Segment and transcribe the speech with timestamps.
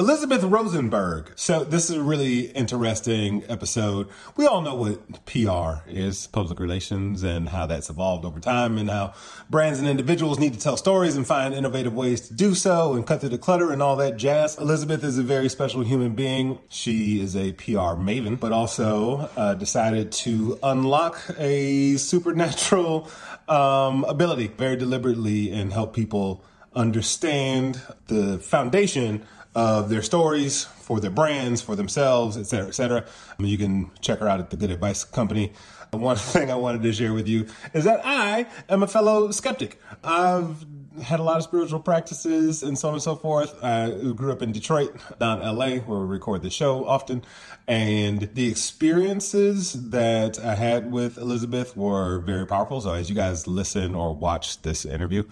[0.00, 1.30] Elizabeth Rosenberg.
[1.36, 4.08] So, this is a really interesting episode.
[4.34, 8.88] We all know what PR is, public relations, and how that's evolved over time, and
[8.88, 9.12] how
[9.50, 13.06] brands and individuals need to tell stories and find innovative ways to do so and
[13.06, 14.56] cut through the clutter and all that jazz.
[14.56, 16.58] Elizabeth is a very special human being.
[16.70, 23.06] She is a PR maven, but also uh, decided to unlock a supernatural
[23.48, 26.42] um, ability very deliberately and help people
[26.74, 33.04] understand the foundation of their stories for their brands, for themselves, et cetera, et cetera.
[33.38, 35.52] You can check her out at the Good Advice Company.
[35.92, 39.80] One thing I wanted to share with you is that I am a fellow skeptic.
[40.04, 40.64] I've
[41.02, 43.62] had a lot of spiritual practices and so on and so forth.
[43.62, 47.22] I grew up in Detroit, down LA, where we record the show often.
[47.66, 52.80] And the experiences that I had with Elizabeth were very powerful.
[52.80, 55.24] So as you guys listen or watch this interview,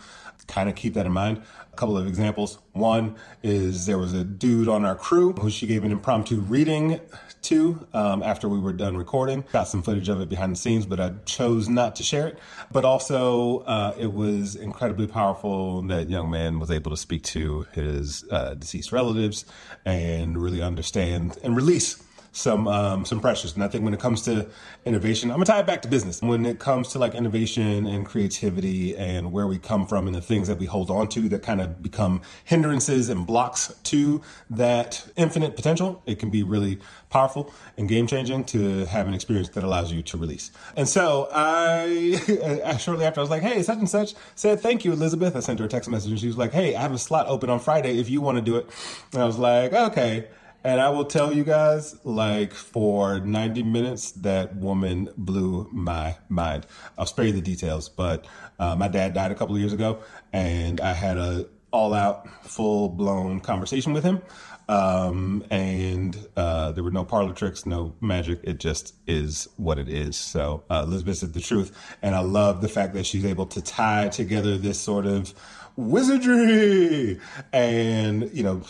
[0.46, 1.42] kind of keep that in mind.
[1.78, 2.58] Couple of examples.
[2.72, 3.14] One
[3.44, 6.98] is there was a dude on our crew who she gave an impromptu reading
[7.42, 9.44] to um, after we were done recording.
[9.52, 12.40] Got some footage of it behind the scenes, but I chose not to share it.
[12.72, 17.64] But also, uh, it was incredibly powerful that young man was able to speak to
[17.70, 19.44] his uh, deceased relatives
[19.84, 22.02] and really understand and release
[22.38, 23.54] some um, some pressures.
[23.54, 24.48] And I think when it comes to
[24.84, 26.22] innovation, I'm gonna tie it back to business.
[26.22, 30.20] When it comes to like innovation and creativity and where we come from and the
[30.20, 35.06] things that we hold on to that kind of become hindrances and blocks to that
[35.16, 36.78] infinite potential, it can be really
[37.10, 40.50] powerful and game changing to have an experience that allows you to release.
[40.76, 44.92] And so I, shortly after, I was like, hey, such and such said, thank you,
[44.92, 45.34] Elizabeth.
[45.34, 47.26] I sent her a text message and she was like, hey, I have a slot
[47.26, 48.68] open on Friday if you want to do it.
[49.12, 50.28] And I was like, okay.
[50.64, 56.66] And I will tell you guys, like for 90 minutes, that woman blew my mind.
[56.98, 58.26] I'll spare you the details, but
[58.58, 60.00] uh, my dad died a couple of years ago,
[60.32, 64.22] and I had a all out, full blown conversation with him.
[64.68, 68.40] Um, and uh, there were no parlor tricks, no magic.
[68.42, 70.16] It just is what it is.
[70.16, 73.62] So uh, Elizabeth said the truth, and I love the fact that she's able to
[73.62, 75.32] tie together this sort of
[75.78, 77.20] wizardry
[77.52, 78.60] and you know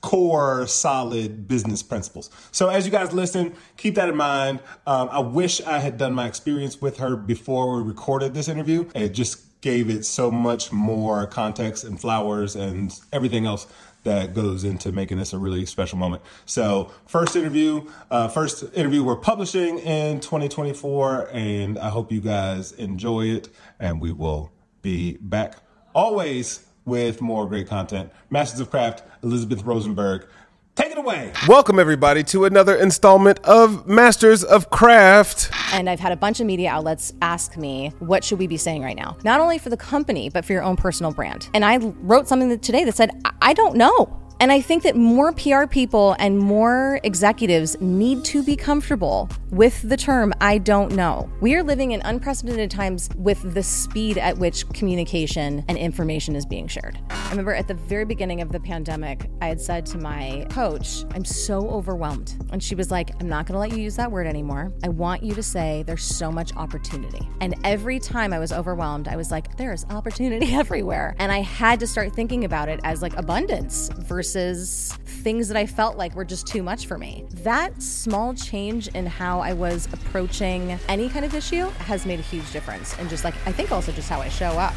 [0.00, 4.58] core solid business principles so as you guys listen keep that in mind
[4.88, 8.84] um, i wish i had done my experience with her before we recorded this interview
[8.96, 13.68] it just gave it so much more context and flowers and everything else
[14.02, 16.22] that goes into making this a really special moment.
[16.46, 22.70] So, first interview, uh, first interview we're publishing in 2024, and I hope you guys
[22.70, 23.48] enjoy it.
[23.80, 24.52] And we will
[24.82, 25.56] be back
[25.94, 28.10] always with more great content.
[28.30, 30.26] Masters of Craft, Elizabeth Rosenberg.
[30.74, 31.32] Take it away.
[31.48, 35.50] Welcome, everybody, to another installment of Masters of Craft.
[35.72, 38.82] And I've had a bunch of media outlets ask me, what should we be saying
[38.82, 39.16] right now?
[39.24, 41.50] Not only for the company, but for your own personal brand.
[41.52, 43.10] And I wrote something today that said,
[43.42, 44.22] I don't know.
[44.40, 49.82] And I think that more PR people and more executives need to be comfortable with
[49.82, 51.28] the term I don't know.
[51.40, 56.46] We are living in unprecedented times with the speed at which communication and information is
[56.46, 57.00] being shared.
[57.10, 61.04] I remember at the very beginning of the pandemic, I had said to my coach,
[61.14, 62.36] I'm so overwhelmed.
[62.52, 64.72] And she was like, I'm not going to let you use that word anymore.
[64.84, 67.28] I want you to say there's so much opportunity.
[67.40, 71.16] And every time I was overwhelmed, I was like, there is opportunity everywhere.
[71.18, 75.56] And I had to start thinking about it as like abundance versus versus things that
[75.56, 77.24] I felt like were just too much for me.
[77.44, 82.22] That small change in how I was approaching any kind of issue has made a
[82.22, 82.94] huge difference.
[82.98, 84.74] And just like, I think also just how I show up.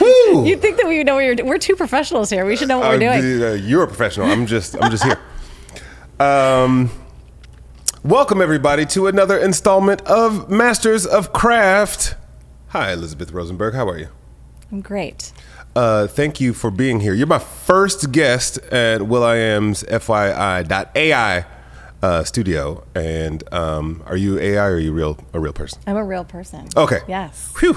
[0.00, 0.44] Woo!
[0.44, 2.44] You'd think that we know what we're we're two professionals here.
[2.44, 3.42] We should know what we're doing.
[3.42, 4.26] Uh, you're a professional.
[4.26, 5.18] I'm just I'm just here.
[6.18, 6.90] Um,
[8.02, 12.16] welcome everybody to another installment of Masters of Craft.
[12.68, 13.74] Hi, Elizabeth Rosenberg.
[13.74, 14.08] How are you?
[14.72, 15.32] I'm great.
[15.76, 17.14] Uh, thank you for being here.
[17.14, 21.46] You're my first guest at will.i.am's FYI.ai
[22.04, 22.84] uh, studio.
[22.94, 25.80] And um, are you AI or are you real a real person?
[25.86, 26.68] I'm a real person.
[26.76, 27.00] Okay.
[27.08, 27.52] Yes.
[27.56, 27.74] Phew.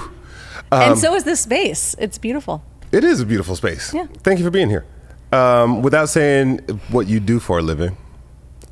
[0.70, 1.96] Um, and so is this space.
[1.98, 2.62] It's beautiful.
[2.92, 3.92] It is a beautiful space.
[3.92, 4.06] Yeah.
[4.22, 4.86] Thank you for being here.
[5.32, 6.58] Um, without saying
[6.90, 7.96] what you do for a living,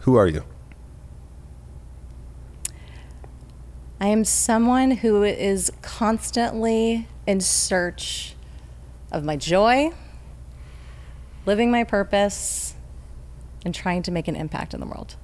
[0.00, 0.44] who are you?
[4.00, 8.35] I am someone who is constantly in search
[9.16, 9.90] of my joy,
[11.46, 12.74] living my purpose,
[13.64, 15.16] and trying to make an impact in the world.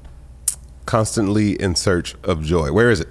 [0.86, 2.72] Constantly in search of joy.
[2.72, 3.08] Where is it?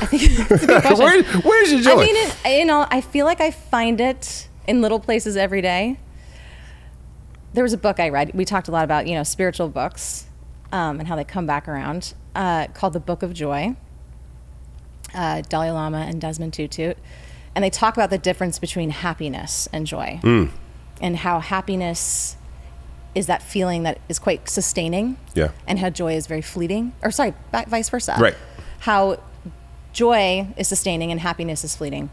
[0.00, 0.98] I think it's a good question.
[0.98, 1.92] Where, where's your joy?
[1.92, 5.62] I mean, it, you know, I feel like I find it in little places every
[5.62, 5.98] day.
[7.54, 8.32] There was a book I read.
[8.34, 10.26] We talked a lot about, you know, spiritual books
[10.70, 13.76] um, and how they come back around, uh, called The Book of Joy.
[15.14, 16.94] Uh, Dalai Lama and Desmond Tutu
[17.54, 20.50] and they talk about the difference between happiness and joy mm.
[21.00, 22.36] and how happiness
[23.14, 25.18] is that feeling that is quite sustaining.
[25.34, 25.50] Yeah.
[25.66, 26.92] And how joy is very fleeting.
[27.02, 28.16] Or sorry, back, vice versa.
[28.18, 28.34] Right.
[28.80, 29.20] How
[29.92, 32.10] joy is sustaining and happiness is fleeting.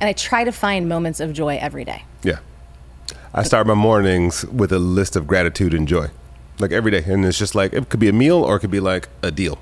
[0.00, 2.04] And I try to find moments of joy every day.
[2.22, 2.38] Yeah.
[3.32, 6.08] I start my mornings with a list of gratitude and joy,
[6.58, 7.04] like every day.
[7.04, 9.30] And it's just like, it could be a meal or it could be like a
[9.30, 9.58] deal.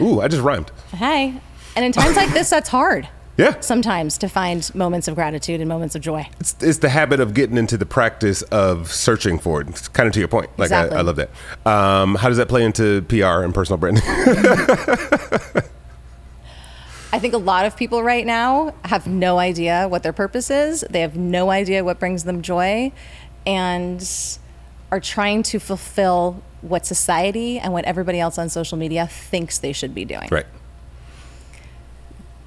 [0.00, 0.70] Ooh, I just rhymed.
[0.92, 1.34] Hey.
[1.76, 3.08] And in times like this, that's hard.
[3.36, 3.58] Yeah.
[3.60, 6.28] Sometimes to find moments of gratitude and moments of joy.
[6.38, 9.68] It's, it's the habit of getting into the practice of searching for it.
[9.68, 10.50] It's kind of to your point.
[10.56, 10.96] Like, Exactly.
[10.96, 11.30] I, I love that.
[11.66, 14.04] Um, how does that play into PR and personal branding?
[17.12, 20.84] I think a lot of people right now have no idea what their purpose is.
[20.90, 22.90] They have no idea what brings them joy
[23.46, 24.38] and
[24.90, 29.72] are trying to fulfill what society and what everybody else on social media thinks they
[29.72, 30.28] should be doing.
[30.30, 30.46] right.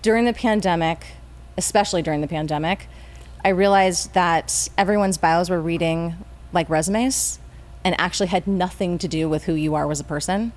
[0.08, 1.06] During the pandemic,
[1.58, 2.88] especially during the pandemic,
[3.44, 6.16] I realized that everyone's bios were reading
[6.54, 7.40] like resumes
[7.84, 10.54] and actually had nothing to do with who you are as a person.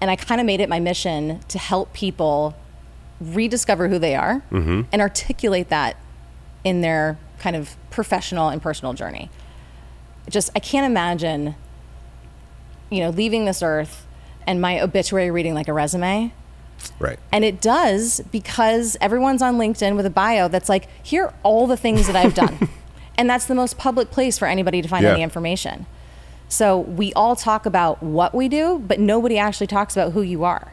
[0.00, 2.54] And I kind of made it my mission to help people
[3.20, 4.82] rediscover who they are mm-hmm.
[4.92, 5.96] and articulate that
[6.62, 9.30] in their kind of professional and personal journey.
[10.30, 11.56] Just, I can't imagine,
[12.88, 14.06] you know, leaving this earth
[14.46, 16.32] and my obituary reading like a resume.
[16.98, 17.18] Right.
[17.30, 21.66] And it does because everyone's on LinkedIn with a bio that's like, here are all
[21.66, 22.68] the things that I've done.
[23.18, 25.12] and that's the most public place for anybody to find Yeah.
[25.12, 25.86] any information.
[26.48, 30.44] So we all talk about what we do, but nobody actually talks about who you
[30.44, 30.72] are.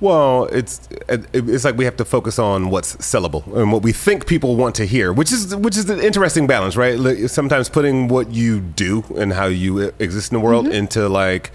[0.00, 4.26] Well, it's it's like we have to focus on what's sellable and what we think
[4.26, 6.96] people want to hear, which is which is an interesting balance, right?
[6.96, 10.74] Like, Sometimes putting what you do and how you exist in the world mm-hmm.
[10.74, 11.50] into like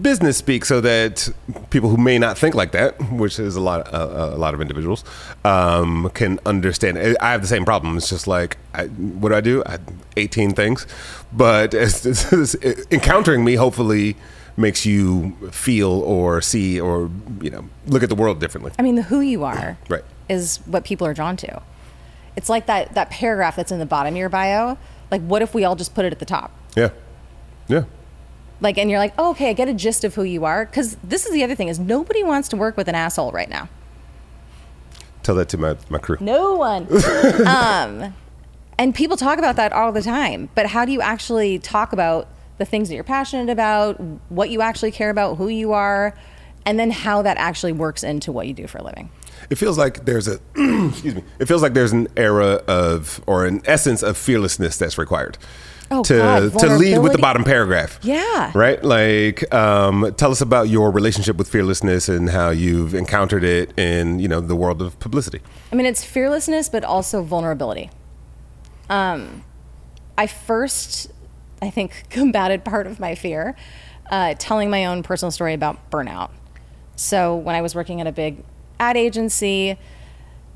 [0.00, 1.28] business speak, so that
[1.70, 4.60] people who may not think like that, which is a lot a, a lot of
[4.60, 5.04] individuals,
[5.44, 6.98] um, can understand.
[7.20, 7.96] I have the same problem.
[7.96, 9.62] It's just like, I, what do I do?
[9.64, 9.78] I,
[10.18, 10.86] Eighteen things,
[11.32, 12.54] but it's, it's,
[12.90, 14.16] encountering me hopefully
[14.56, 17.10] makes you feel or see or
[17.42, 18.72] you know look at the world differently.
[18.78, 20.04] I mean, the who you are Right.
[20.28, 21.62] is what people are drawn to.
[22.36, 24.76] It's like that, that paragraph that's in the bottom of your bio.
[25.10, 26.52] Like, what if we all just put it at the top?
[26.76, 26.90] Yeah,
[27.68, 27.84] yeah,
[28.60, 30.64] Like, and you're like, oh, okay, I get a gist of who you are.
[30.64, 33.50] Because this is the other thing is nobody wants to work with an asshole right
[33.50, 33.68] now.
[35.22, 36.16] tell that to my my crew.
[36.20, 36.86] No one.
[37.46, 38.14] um,
[38.78, 40.48] and people talk about that all the time.
[40.54, 44.00] But how do you actually talk about the things that you're passionate about,
[44.30, 46.16] what you actually care about, who you are,
[46.64, 49.10] and then how that actually works into what you do for a living?
[49.50, 50.40] It feels like there's a
[50.88, 51.22] excuse me.
[51.38, 55.36] It feels like there's an era of or an essence of fearlessness that's required.
[55.90, 58.00] Oh, to God, to lead with the bottom paragraph.
[58.02, 58.50] Yeah.
[58.54, 58.82] Right?
[58.82, 64.18] Like um, tell us about your relationship with fearlessness and how you've encountered it in,
[64.18, 65.40] you know, the world of publicity.
[65.70, 67.90] I mean, it's fearlessness, but also vulnerability.
[68.90, 69.44] Um,
[70.18, 71.12] I first,
[71.62, 73.54] I think, combated part of my fear
[74.10, 76.30] uh, telling my own personal story about burnout.
[76.96, 78.42] So when I was working at a big
[78.80, 79.78] ad agency,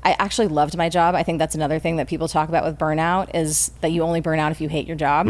[0.03, 1.13] I actually loved my job.
[1.15, 4.19] I think that's another thing that people talk about with burnout is that you only
[4.19, 5.27] burn out if you hate your job.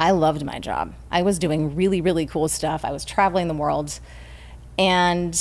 [0.00, 0.94] I loved my job.
[1.10, 2.84] I was doing really, really cool stuff.
[2.84, 4.00] I was traveling the world
[4.78, 5.38] and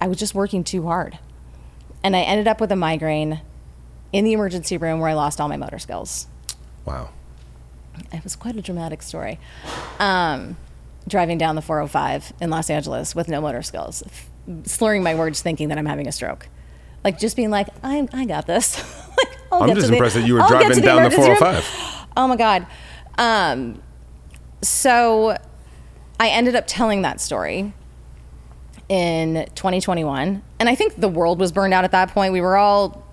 [0.00, 1.18] I was just working too hard.
[2.04, 3.40] And I ended up with a migraine
[4.12, 6.26] in the emergency room where I lost all my motor skills.
[6.84, 7.10] Wow.
[8.12, 9.40] It was quite a dramatic story.
[9.98, 10.56] Um,
[11.08, 14.02] driving down the 405 in Los Angeles with no motor skills,
[14.64, 16.48] slurring my words, thinking that I'm having a stroke.
[17.06, 18.78] Like just being like, I'm, I got this.
[19.16, 20.80] like, I'll I'm get just to the- impressed that you were I'll driving to the
[20.80, 21.36] down the emergency room.
[21.38, 22.08] 405.
[22.16, 22.66] Oh my God.
[23.16, 23.80] Um,
[24.60, 25.36] so
[26.18, 27.72] I ended up telling that story
[28.88, 30.42] in 2021.
[30.58, 32.32] And I think the world was burned out at that point.
[32.32, 33.06] We were all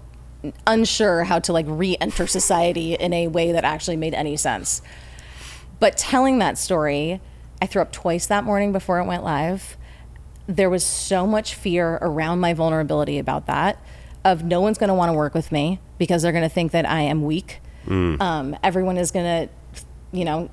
[0.65, 4.81] unsure how to like re-enter society in a way that actually made any sense.
[5.79, 7.21] But telling that story,
[7.61, 9.77] I threw up twice that morning before it went live.
[10.47, 13.79] There was so much fear around my vulnerability about that
[14.25, 16.71] of no one's going to want to work with me because they're going to think
[16.71, 17.59] that I am weak.
[18.21, 19.81] Um, everyone is going to,
[20.11, 20.49] you know,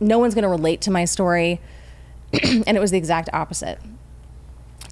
[0.00, 1.60] no one's going to relate to my story.
[2.42, 3.78] and it was the exact opposite.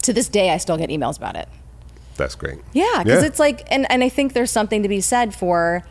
[0.02, 1.48] To this day, I still get emails about it.
[2.16, 2.58] That's great.
[2.72, 5.84] Yeah, because it's like, and, and I think there's something to be said for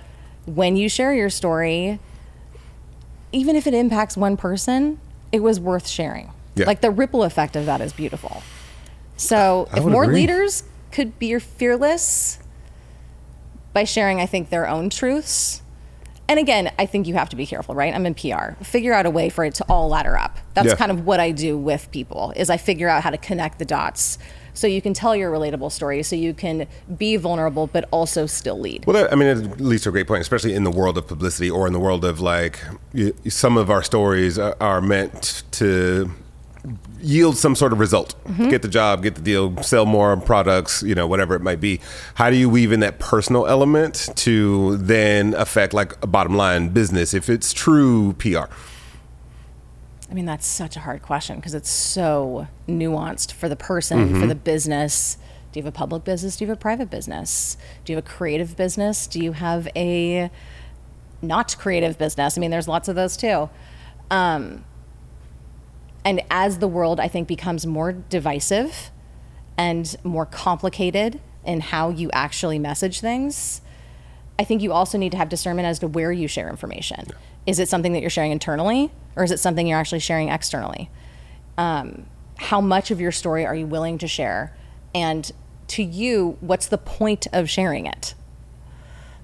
[0.45, 1.99] when you share your story,
[3.31, 4.99] even if it impacts one person,
[5.31, 6.31] it was worth sharing.
[6.55, 6.65] Yeah.
[6.65, 8.41] Like the ripple effect of that is beautiful.
[9.17, 10.15] So I if more agree.
[10.15, 12.39] leaders could be fearless
[13.73, 15.61] by sharing, I think, their own truths.
[16.27, 17.93] And again, I think you have to be careful, right?
[17.93, 18.53] I'm in PR.
[18.63, 20.39] Figure out a way for it to all ladder up.
[20.53, 20.75] That's Yeah.
[20.75, 23.65] kind of what I do with people is I figure out how to connect the
[23.65, 24.17] dots
[24.53, 26.65] so you can tell your relatable story, so you can
[26.97, 28.85] be vulnerable, but also still lead.
[28.87, 31.05] Well, that, I mean, it leads to a great point, especially in the world of
[31.07, 32.61] publicity or in the world of like
[33.27, 36.09] some of our stories are, are meant to
[37.05, 38.49] yield some sort of result mm-hmm.
[38.49, 41.79] get the job get the deal sell more products you know whatever it might be
[42.15, 46.69] how do you weave in that personal element to then affect like a bottom line
[46.69, 48.45] business if it's true pr
[50.09, 54.21] I mean, that's such a hard question because it's so nuanced for the person, mm-hmm.
[54.21, 55.17] for the business.
[55.51, 56.37] Do you have a public business?
[56.37, 57.57] Do you have a private business?
[57.83, 59.07] Do you have a creative business?
[59.07, 60.29] Do you have a
[61.21, 62.37] not creative business?
[62.37, 63.49] I mean, there's lots of those too.
[64.11, 64.63] Um,
[66.05, 68.91] and as the world, I think, becomes more divisive
[69.57, 73.61] and more complicated in how you actually message things,
[74.37, 77.05] I think you also need to have discernment as to where you share information.
[77.07, 77.15] Yeah.
[77.47, 80.89] Is it something that you're sharing internally, or is it something you're actually sharing externally?
[81.57, 82.05] Um,
[82.37, 84.55] how much of your story are you willing to share?
[84.93, 85.31] And
[85.69, 88.13] to you, what's the point of sharing it?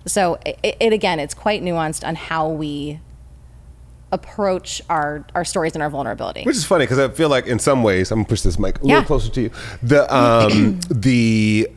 [0.05, 2.99] So, it, it again, it's quite nuanced on how we
[4.11, 6.43] approach our our stories and our vulnerability.
[6.43, 8.77] Which is funny because I feel like in some ways, I'm gonna push this mic
[8.77, 8.93] a yeah.
[8.95, 9.51] little closer to you.
[9.81, 11.69] The um, the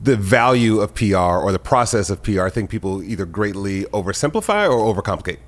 [0.00, 4.68] the value of PR or the process of PR, I think people either greatly oversimplify
[4.68, 5.38] or overcomplicate.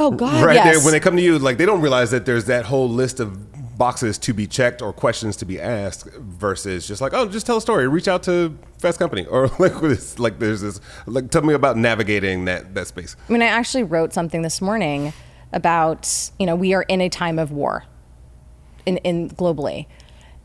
[0.00, 0.44] Oh God!
[0.44, 0.78] Right yes.
[0.78, 3.20] they, when they come to you, like they don't realize that there's that whole list
[3.20, 3.38] of
[3.76, 7.56] boxes to be checked or questions to be asked, versus just like, oh, just tell
[7.56, 11.42] a story, reach out to Fast Company, or like this, like there's this, like tell
[11.42, 13.16] me about navigating that that space.
[13.28, 15.12] I mean, I actually wrote something this morning
[15.52, 17.84] about you know we are in a time of war,
[18.86, 19.86] in in globally,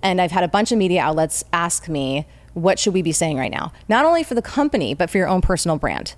[0.02, 3.38] and I've had a bunch of media outlets ask me what should we be saying
[3.38, 6.16] right now, not only for the company but for your own personal brand.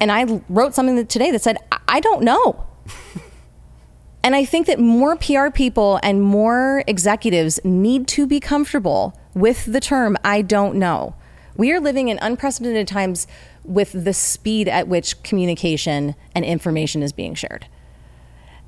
[0.00, 2.66] And I wrote something today that said, I don't know.
[4.24, 9.64] and I think that more PR people and more executives need to be comfortable with
[9.64, 11.14] the term, I don't know.
[11.56, 13.26] We are living in unprecedented times
[13.64, 17.66] with the speed at which communication and information is being shared.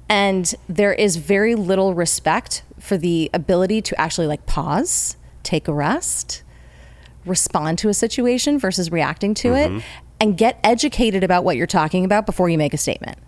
[0.08, 5.72] And there is very little respect for the ability to actually like pause, take a
[5.72, 6.42] rest,
[7.24, 9.78] respond to a situation versus reacting to mm-hmm.
[9.78, 9.84] it
[10.20, 13.18] and get educated about what you're talking about before you make a statement.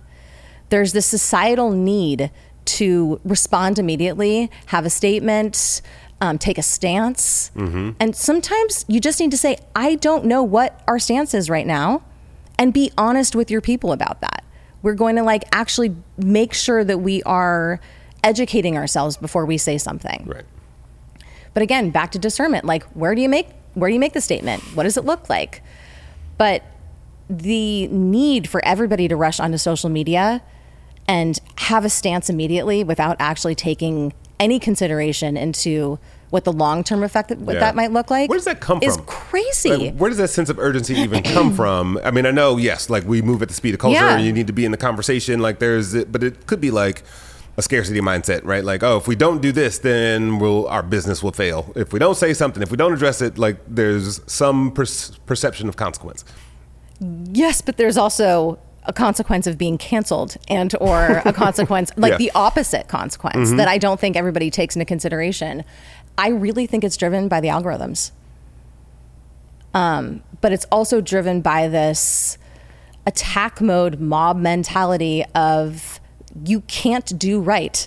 [0.69, 2.31] There's this societal need
[2.67, 5.81] to respond immediately, have a statement,
[6.21, 7.51] um, take a stance.
[7.55, 7.91] Mm-hmm.
[8.01, 11.67] And sometimes you just need to say, I don't know what our stance is right
[11.67, 12.03] now,
[12.59, 14.45] and be honest with your people about that.
[14.83, 17.81] We're going to like actually make sure that we are
[18.25, 20.25] educating ourselves before we say something.
[20.27, 20.45] Right.
[21.55, 22.65] But again, back to discernment.
[22.65, 24.63] Like, where do you make where do you make the statement?
[24.75, 25.63] What does it look like?
[26.39, 26.63] But
[27.29, 30.43] the need for everybody to rush onto social media
[31.09, 35.99] and have a stance immediately without actually taking any consideration into
[36.31, 37.61] what the long term effect that, what yeah.
[37.61, 38.29] that might look like.
[38.29, 38.89] Where does that come from?
[38.89, 39.71] Is crazy.
[39.71, 41.99] Like, where does that sense of urgency even come from?
[42.05, 44.17] I mean, I know, yes, like we move at the speed of culture, yeah.
[44.17, 45.41] and you need to be in the conversation.
[45.41, 47.05] Like there's, but it could be like
[47.57, 48.65] a scarcity mindset, right?
[48.65, 51.73] Like, oh, if we don't do this, then we'll our business will fail.
[51.75, 54.87] If we don't say something, if we don't address it, like there's some per-
[55.27, 56.25] perception of consequence.
[57.01, 62.19] Yes, but there's also a consequence of being canceled and or a consequence like yeah.
[62.19, 63.57] the opposite consequence mm-hmm.
[63.59, 65.65] that I don't think everybody takes into consideration.
[66.17, 68.13] I really think it's driven by the algorithms.
[69.75, 72.39] Um, but it's also driven by this
[73.07, 76.01] attack mode mob mentality of
[76.45, 77.87] you can't do right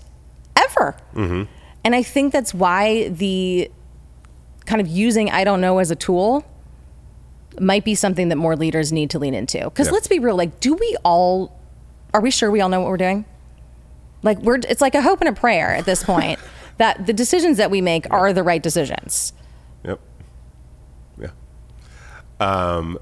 [0.56, 0.96] ever.
[1.14, 1.44] Mm-hmm.
[1.84, 3.72] And I think that's why the
[4.66, 6.46] kind of using I don't know as a tool
[7.60, 9.64] might be something that more leaders need to lean into.
[9.64, 9.94] Because yeah.
[9.94, 11.60] let's be real, like, do we all,
[12.14, 13.26] are we sure we all know what we're doing?
[14.22, 16.40] Like, we're, it's like a hope and a prayer at this point
[16.78, 19.34] that the decisions that we make are the right decisions.
[19.84, 20.00] Yep.
[21.20, 21.30] Yeah.
[22.40, 23.00] Um,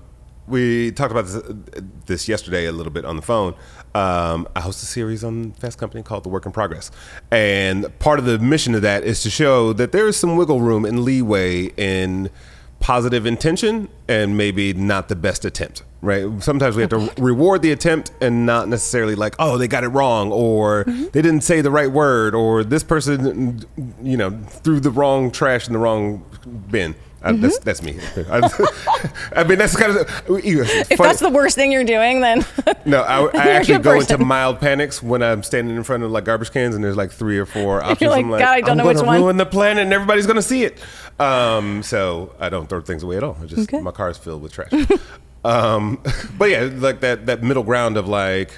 [0.47, 3.53] we talked about this, this, yesterday a little bit on the phone.
[3.93, 6.89] Um, I host a series on Fast Company called The Work in Progress.
[7.31, 10.61] And part of the mission of that is to show that there is some wiggle
[10.61, 12.29] room and leeway in
[12.79, 17.71] positive intention and maybe not the best attempt right sometimes we have to reward the
[17.71, 21.05] attempt and not necessarily like oh they got it wrong or mm-hmm.
[21.05, 23.65] they didn't say the right word or this person
[24.01, 26.23] you know threw the wrong trash in the wrong
[26.69, 26.95] bin
[27.33, 27.41] mm-hmm.
[27.41, 27.97] that's that's me.
[28.29, 30.97] I, I, mean, that's kind of if funny.
[30.97, 32.45] that's the worst thing you're doing, then
[32.85, 33.01] no.
[33.01, 34.13] I, I actually go person.
[34.13, 37.11] into mild panics when I'm standing in front of like garbage cans and there's like
[37.11, 38.01] three or four options.
[38.01, 39.21] You're like, I'm like, God, I don't I'm know which one.
[39.21, 40.79] Ruin the planet, and everybody's going to see it.
[41.19, 43.37] Um, so I don't throw things away at all.
[43.41, 43.81] I just okay.
[43.81, 44.71] my car is filled with trash.
[45.45, 46.01] um,
[46.37, 48.51] but yeah, like that that middle ground of like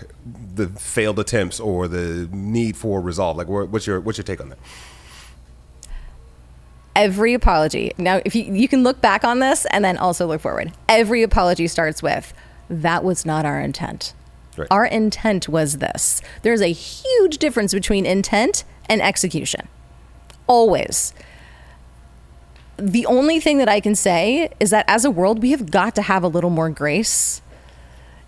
[0.55, 3.37] the failed attempts or the need for resolve.
[3.37, 4.59] Like, what's your what's your take on that?
[6.99, 7.93] every apology.
[7.97, 10.73] Now, if you you can look back on this and then also look forward.
[10.89, 12.33] Every apology starts with
[12.69, 14.13] that was not our intent.
[14.57, 14.67] Right.
[14.69, 16.21] Our intent was this.
[16.41, 19.69] There's a huge difference between intent and execution.
[20.45, 21.13] Always.
[22.79, 25.95] The only thing that I can say is that as a world, we have got
[25.95, 27.41] to have a little more grace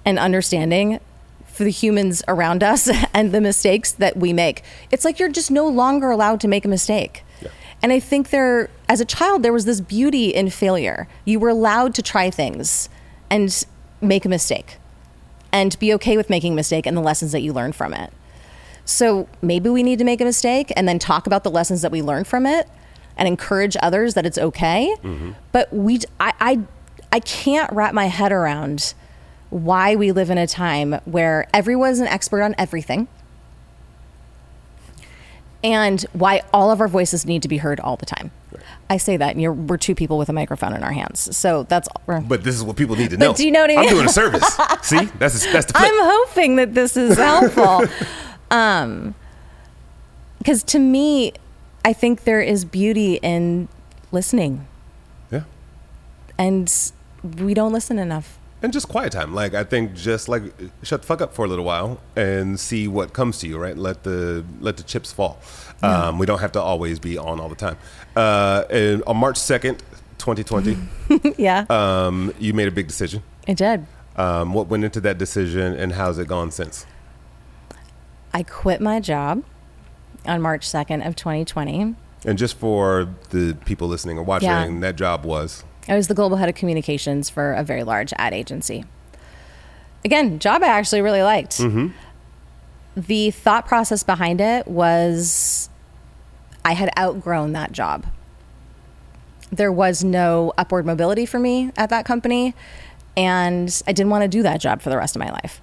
[0.03, 0.99] and understanding
[1.45, 4.63] for the humans around us and the mistakes that we make.
[4.91, 7.23] It's like you're just no longer allowed to make a mistake.
[7.83, 11.07] And I think there, as a child, there was this beauty in failure.
[11.25, 12.89] You were allowed to try things
[13.29, 13.65] and
[14.01, 14.77] make a mistake
[15.51, 18.13] and be okay with making a mistake and the lessons that you learned from it.
[18.85, 21.91] So maybe we need to make a mistake and then talk about the lessons that
[21.91, 22.67] we learned from it
[23.17, 24.95] and encourage others that it's okay.
[25.51, 26.59] But we, I, I,
[27.11, 28.93] I can't wrap my head around
[29.49, 33.07] why we live in a time where everyone's an expert on everything
[35.63, 38.31] and why all of our voices need to be heard all the time.
[38.89, 41.35] I say that, and you're, we're two people with a microphone in our hands.
[41.35, 41.87] So that's.
[42.07, 43.33] But this is what people need to know.
[43.33, 43.89] do you know what I mean?
[43.89, 44.43] I'm doing a service.
[44.81, 45.75] See, that's that's the flip.
[45.75, 47.85] I'm hoping that this is helpful.
[48.51, 49.15] um,
[50.39, 51.33] because to me,
[51.83, 53.67] I think there is beauty in
[54.11, 54.67] listening,
[55.31, 55.43] yeah.
[56.37, 56.91] and
[57.39, 58.37] we don't listen enough.
[58.61, 59.33] And just quiet time.
[59.33, 60.43] Like I think just like
[60.83, 63.75] shut the fuck up for a little while and see what comes to you, right?
[63.75, 65.39] Let the let the chips fall.
[65.81, 67.77] Um, we don't have to always be on all the time.
[68.15, 69.81] Uh, and on March second,
[70.19, 70.77] twenty twenty,
[71.37, 73.23] yeah, um, you made a big decision.
[73.47, 73.87] I did.
[74.15, 76.85] Um, what went into that decision and how's it gone since?
[78.33, 79.43] I quit my job
[80.25, 81.95] on March 2nd of 2020.
[82.25, 84.79] And just for the people listening or watching, Yeah.
[84.81, 88.33] that job was I was the global head of communications for a very large ad
[88.33, 88.85] agency.
[90.05, 91.57] Again, job I actually really liked.
[91.57, 91.87] Mm-hmm.
[92.95, 95.69] The thought process behind it was
[96.63, 98.05] I had outgrown that job.
[99.51, 102.53] There was no upward mobility for me at that company,
[103.17, 105.59] and I didn't want to do that job for the rest of my life.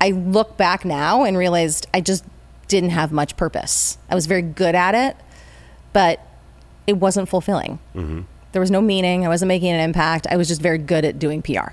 [0.00, 2.24] I look back now and realized I just
[2.68, 3.98] didn't have much purpose.
[4.10, 5.16] I was very good at it,
[5.92, 6.20] but
[6.86, 7.78] it wasn't fulfilling.
[8.52, 9.24] There was no meaning.
[9.24, 10.26] I wasn't making an impact.
[10.30, 11.72] I was just very good at doing PR.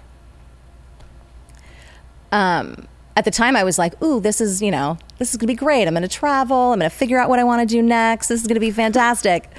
[2.32, 5.48] Um, at the time, I was like, "Ooh, this is you know, this is gonna
[5.48, 5.88] be great.
[5.88, 6.72] I'm gonna travel.
[6.72, 8.28] I'm gonna figure out what I want to do next.
[8.30, 9.50] This is gonna be fantastic."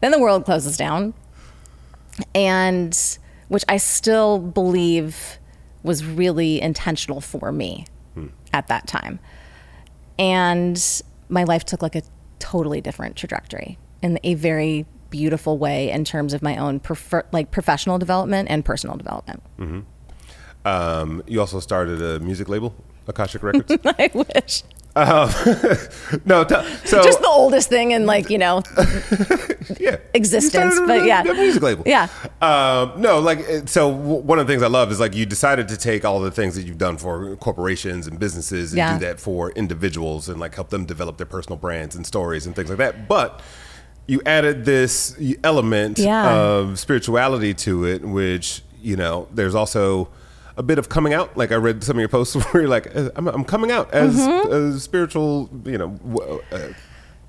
[0.00, 1.12] then the world closes down,
[2.34, 5.38] and which I still believe
[5.82, 7.86] was really intentional for me
[8.52, 9.18] at that time.
[10.18, 12.02] And my life took like a
[12.38, 17.50] totally different trajectory in a very beautiful way in terms of my own prefer- like
[17.50, 19.42] professional development and personal development.
[20.64, 22.74] um, you also started a music label,
[23.06, 23.72] Akashic Records.
[23.84, 24.62] I wish.
[26.24, 28.62] no, t- so Just the oldest thing in like, you know,
[29.78, 31.22] yeah, existence, started but yeah.
[31.24, 31.82] music label.
[31.86, 32.08] Yeah.
[32.40, 33.88] Um, no, like so.
[33.88, 36.54] One of the things I love is like you decided to take all the things
[36.56, 38.98] that you've done for corporations and businesses and Yeah.
[38.98, 42.54] do that for individuals and like help them develop their personal brands and stories and
[42.56, 43.08] things like that.
[43.08, 43.40] But
[44.06, 46.30] you added this element Yeah.
[46.34, 50.08] of spirituality to it, which you know there's also.
[50.58, 52.94] A bit of coming out, like I read some of your posts where you're like,
[52.94, 54.52] "Uh, "I'm, I'm coming out as Mm-hmm.
[54.52, 56.58] a spiritual, you know, uh,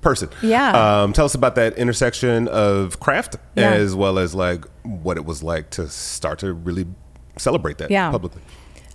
[0.00, 1.02] person." Yeah.
[1.02, 3.70] Um, tell us about that intersection of craft Yeah.
[3.70, 6.86] as well as like what it was like to start to really
[7.38, 8.10] celebrate that Yeah.
[8.10, 8.42] publicly.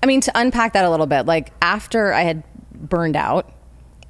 [0.04, 2.44] I mean, to unpack that a little bit, like after I had
[2.74, 3.52] burned out,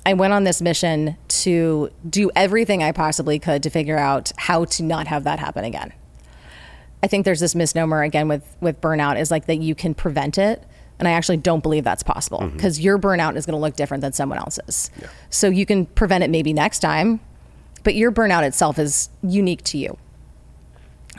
[0.07, 4.65] I went on this mission to do everything I possibly could to figure out how
[4.65, 5.93] to not have that happen again.
[7.05, 10.39] I think there's this misnomer again with with burnout is like that you can prevent
[10.39, 10.63] it,
[10.97, 12.57] and I actually don't believe that's possible mm-hmm.
[12.57, 14.89] because your burnout is going to look different than someone else's.
[15.29, 17.19] So you can prevent it maybe next time,
[17.83, 19.99] but your burnout itself is unique to you.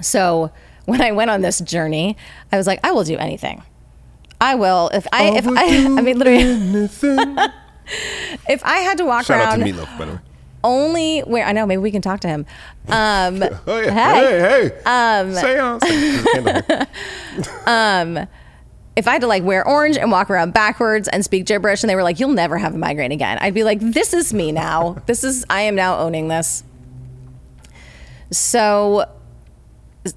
[0.02, 0.50] So
[0.86, 2.16] when I went on this journey,
[2.50, 3.62] I was like, I will do anything.
[4.40, 5.52] I will if I if I
[5.98, 6.40] I mean literally
[8.48, 10.18] if I had to walk Shout out around to Meatloaf, by the way.
[10.66, 12.44] Only where I know maybe we can talk to him.
[12.88, 14.40] Um, Oh yeah, Hey.
[14.40, 15.82] hey, hey, um, seance.
[18.96, 21.90] if I had to like wear orange and walk around backwards and speak gibberish, and
[21.90, 24.52] they were like, "You'll never have a migraine again," I'd be like, "This is me
[24.52, 24.96] now.
[25.06, 26.64] this is I am now owning this."
[28.30, 29.04] So,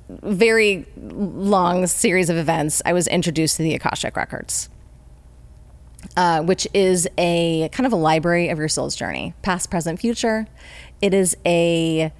[0.10, 2.82] very long series of events.
[2.86, 4.70] I was introduced to the Akashic Records.
[6.18, 10.48] Uh, which is a kind of a library of your soul's journey, past, present, future.
[11.02, 12.12] It is a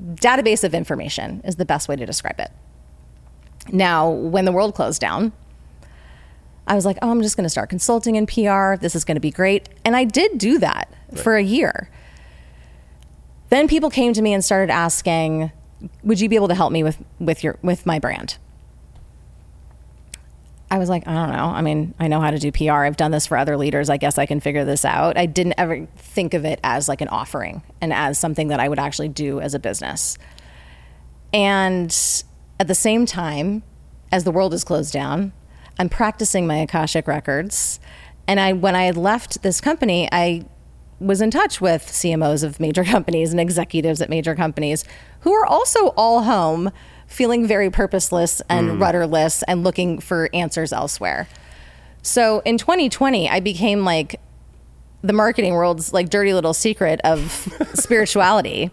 [0.00, 2.50] database of information, is the best way to describe it.
[3.72, 5.32] Now, when the world closed down,
[6.66, 8.76] I was like, oh, I'm just going to start consulting in PR.
[8.76, 9.68] This is going to be great.
[9.84, 11.90] And I did do that for a year.
[13.50, 15.52] then people came to me and started asking,
[16.02, 18.36] "Would you be able to help me with with your with my brand?"
[20.70, 21.46] I was like, I don't know.
[21.46, 22.72] I mean, I know how to do PR.
[22.72, 23.90] I've done this for other leaders.
[23.90, 25.16] I guess I can figure this out.
[25.16, 28.68] I didn't ever think of it as like an offering and as something that I
[28.68, 30.18] would actually do as a business.
[31.32, 31.94] And
[32.58, 33.62] at the same time,
[34.10, 35.32] as the world is closed down,
[35.78, 37.80] I'm practicing my Akashic records.
[38.26, 40.46] And I when I had left this company, I
[41.00, 44.84] was in touch with CMOs of major companies and executives at major companies
[45.20, 46.70] who are also all home
[47.06, 48.80] feeling very purposeless and mm.
[48.80, 51.28] rudderless and looking for answers elsewhere.
[52.02, 54.20] So in 2020, I became like
[55.02, 57.30] the marketing world's like dirty little secret of
[57.74, 58.70] spirituality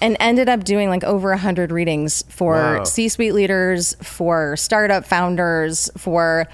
[0.00, 2.84] and ended up doing like over 100 readings for Wow.
[2.84, 6.48] C-suite leaders, for startup founders, for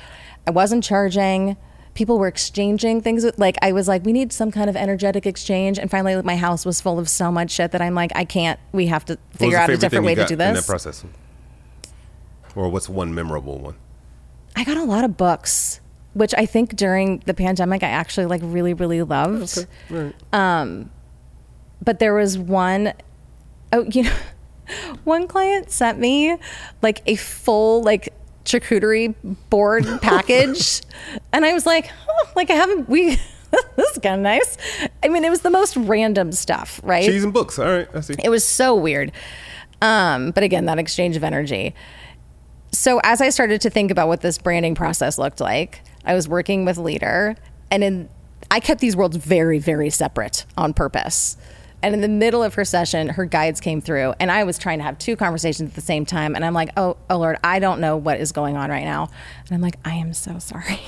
[0.47, 1.57] I wasn't charging.
[1.99, 5.27] People were exchanging things with, like I was like we need some kind of energetic
[5.27, 8.25] exchange and finally my house was full of so much shit that I'm like I
[8.25, 11.05] can't we have to figure out a different way to do this in that process?
[12.55, 13.75] Or what's one memorable one?
[14.55, 15.81] I got a lot of books,
[16.15, 19.67] which I think during the pandemic I actually like really really loved.
[20.33, 20.93] Um,
[21.83, 22.93] but there was one
[23.73, 24.17] oh you know,
[25.03, 26.37] one client sent me
[26.81, 28.15] like a full like
[28.49, 29.15] charcuterie
[29.51, 30.83] board package,
[31.33, 33.19] and I was like, oh, like I haven't we.
[33.77, 34.59] this is kind of nice.
[35.03, 37.05] I mean, it was the most random stuff, right?
[37.05, 37.59] Cheese and books.
[37.59, 38.15] All right, I see.
[38.23, 39.11] It was so weird.
[39.81, 41.75] Um, but again, that exchange of energy.
[42.73, 46.29] So as I started to think about what this branding process looked like, I was
[46.29, 47.37] working with leader
[47.71, 48.09] and in
[48.51, 51.37] I kept these worlds very, very separate on purpose.
[51.83, 54.79] And in the middle of her session, her guides came through, and I was trying
[54.79, 56.35] to have two conversations at the same time.
[56.35, 59.11] And I'm like, oh, oh Lord, I don't know what is going on right now.
[59.47, 60.81] And I'm like, I am so sorry.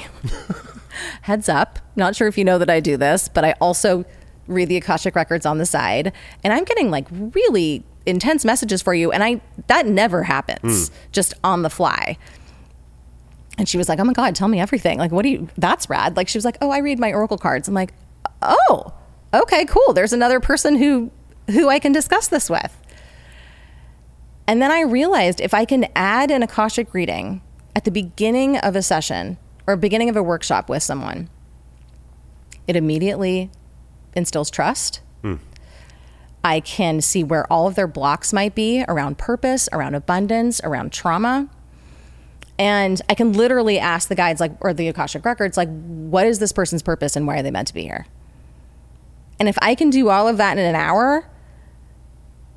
[1.22, 4.04] Heads up, not sure if you know that I do this, but I also
[4.48, 8.92] read the Akashic records on the side, and I'm getting like really intense messages for
[8.92, 10.94] you, and I that never happens hmm.
[11.12, 12.18] just on the fly.
[13.56, 14.98] And she was like, "Oh my god, tell me everything.
[14.98, 15.48] Like, what do you?
[15.56, 17.94] That's rad." Like, she was like, "Oh, I read my oracle cards." I'm like,
[18.42, 18.92] "Oh,
[19.32, 19.92] okay, cool.
[19.92, 21.10] There's another person who
[21.48, 22.76] who I can discuss this with."
[24.46, 27.40] And then I realized if I can add an akashic reading
[27.76, 31.28] at the beginning of a session or beginning of a workshop with someone,
[32.66, 33.50] it immediately
[34.14, 35.00] instills trust.
[35.22, 35.36] Hmm.
[36.42, 40.92] I can see where all of their blocks might be around purpose, around abundance, around
[40.92, 41.48] trauma.
[42.58, 46.38] And I can literally ask the guides, like, or the Akashic Records, like, what is
[46.38, 48.06] this person's purpose and why are they meant to be here?
[49.40, 51.26] And if I can do all of that in an hour,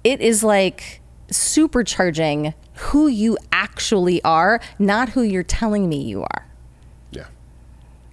[0.04, 6.48] it is like supercharging who you actually are, not who you're telling me you are.
[7.12, 7.28] Yeah.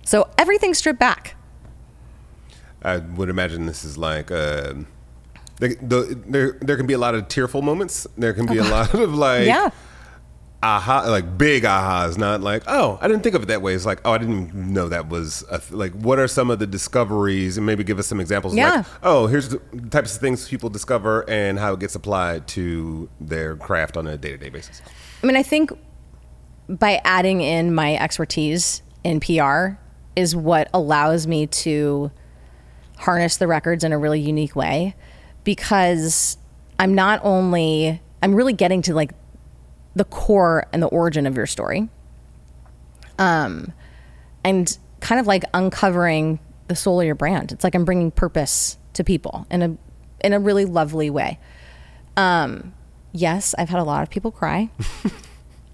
[0.04, 1.34] So everything stripped back.
[2.82, 4.74] I would imagine this is like uh,
[5.56, 6.56] the, the, there.
[6.60, 8.06] There can be a lot of tearful moments.
[8.16, 9.70] There can be a lot of like yeah.
[10.62, 12.18] Aha, like big ahas.
[12.18, 13.74] Not like oh, I didn't think of it that way.
[13.74, 15.72] It's like oh, I didn't know that was a th-.
[15.72, 15.92] like.
[15.92, 17.56] What are some of the discoveries?
[17.56, 18.54] And maybe give us some examples.
[18.54, 18.70] Yeah.
[18.70, 19.58] Like oh, here's the
[19.90, 24.16] types of things people discover and how it gets applied to their craft on a
[24.16, 24.82] day to day basis.
[25.22, 25.70] I mean, I think
[26.68, 29.80] by adding in my expertise in PR
[30.14, 32.10] is what allows me to
[32.96, 34.94] harness the records in a really unique way
[35.42, 36.36] because
[36.78, 39.12] I'm not only I'm really getting to like
[39.94, 41.88] the core and the origin of your story.
[43.18, 43.72] Um
[44.44, 47.52] and kind of like uncovering the soul of your brand.
[47.52, 49.76] It's like I'm bringing purpose to people in a
[50.24, 51.38] in a really lovely way.
[52.16, 52.74] Um
[53.12, 54.70] yes, I've had a lot of people cry.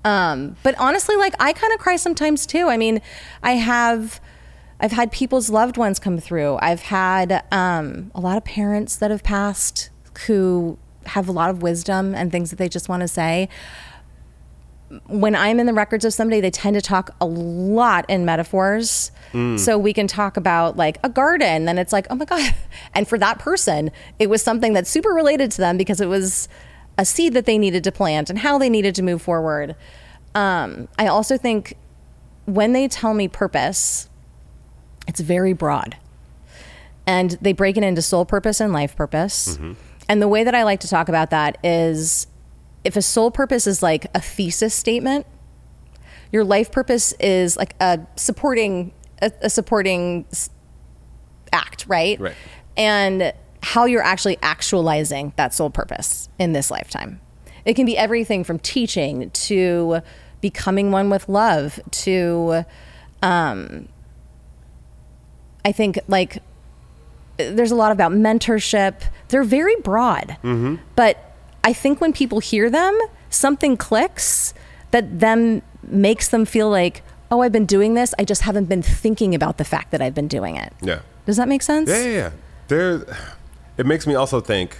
[0.07, 2.69] Um, but honestly, like I kind of cry sometimes too.
[2.69, 3.03] I mean,
[3.43, 4.21] I have,
[4.79, 6.59] I've had people's loved ones come through.
[6.63, 9.91] I've had um, a lot of parents that have passed
[10.29, 13.49] who have a lot of wisdom and things that they just want to say.
[15.07, 19.11] When I'm in the records of somebody, they tend to talk a lot in metaphors.
[19.59, 22.55] So we can talk about like a garden, then it's like, oh my God.
[22.95, 26.49] And for that person, it was something that's super related to them because it was
[26.97, 29.77] a seed that they needed to plant and how they needed to move forward.
[30.35, 31.77] Um, I also think
[32.47, 34.09] when they tell me purpose,
[35.07, 35.97] it's very broad.
[37.07, 39.59] And they break it into soul purpose and life purpose.
[40.09, 42.27] And the way that I like to talk about that is
[42.87, 45.27] if a soul purpose is like a thesis statement,
[46.33, 50.25] your life purpose is like a supporting a, a supporting
[51.53, 52.19] act, right?
[52.21, 52.35] Right.
[52.77, 57.21] And how you're actually actualizing that soul purpose in this lifetime.
[57.65, 60.01] It can be everything from teaching to
[60.41, 62.65] becoming one with love to
[63.23, 63.89] um
[65.65, 66.41] I think like
[67.39, 70.37] there's a lot about mentorship, they're very broad.
[70.95, 71.36] But
[71.67, 72.97] I think when people hear them,
[73.29, 74.55] something clicks
[74.93, 78.15] that then makes them feel like, oh, I've been doing this.
[78.21, 80.73] I just haven't been thinking about the fact that I've been doing it.
[80.81, 81.01] Yeah.
[81.27, 81.91] Does that make sense?
[81.91, 82.31] Yeah, yeah, yeah.
[82.69, 83.05] There,
[83.77, 84.79] it makes me also think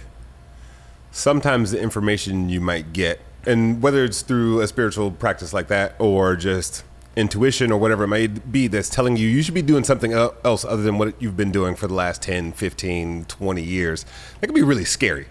[1.11, 5.93] sometimes the information you might get, and whether it's through a spiritual practice like that
[5.99, 6.85] or just
[7.17, 10.63] intuition or whatever it may be that's telling you you should be doing something else
[10.63, 14.05] other than what you've been doing for the last 10, 15, 20 years,
[14.39, 15.27] that can be really scary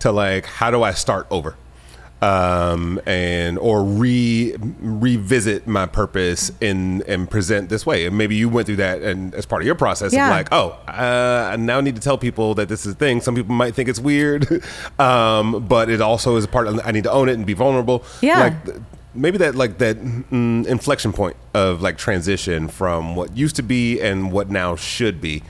[0.00, 1.56] to like, how do I start over?
[2.22, 8.06] um, and or re revisit my purpose and and present this way.
[8.06, 10.28] And maybe you went through that, and as part of your process Yeah.
[10.28, 13.20] of like, oh, uh, I now need to tell people that this is a thing.
[13.20, 14.62] Some people might think it's weird,
[14.98, 16.66] um, but it also is a part.
[16.66, 18.02] of I need to own it and be vulnerable.
[18.22, 18.40] Yeah.
[18.40, 18.76] Like,
[19.14, 23.98] Maybe that like that mm, inflection point of like transition from what used to be
[24.00, 25.42] and what now should be.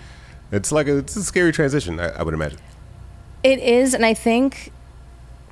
[0.52, 1.98] It's like a, it's a scary transition.
[1.98, 2.58] I, I would imagine.
[3.46, 4.72] It is, and I think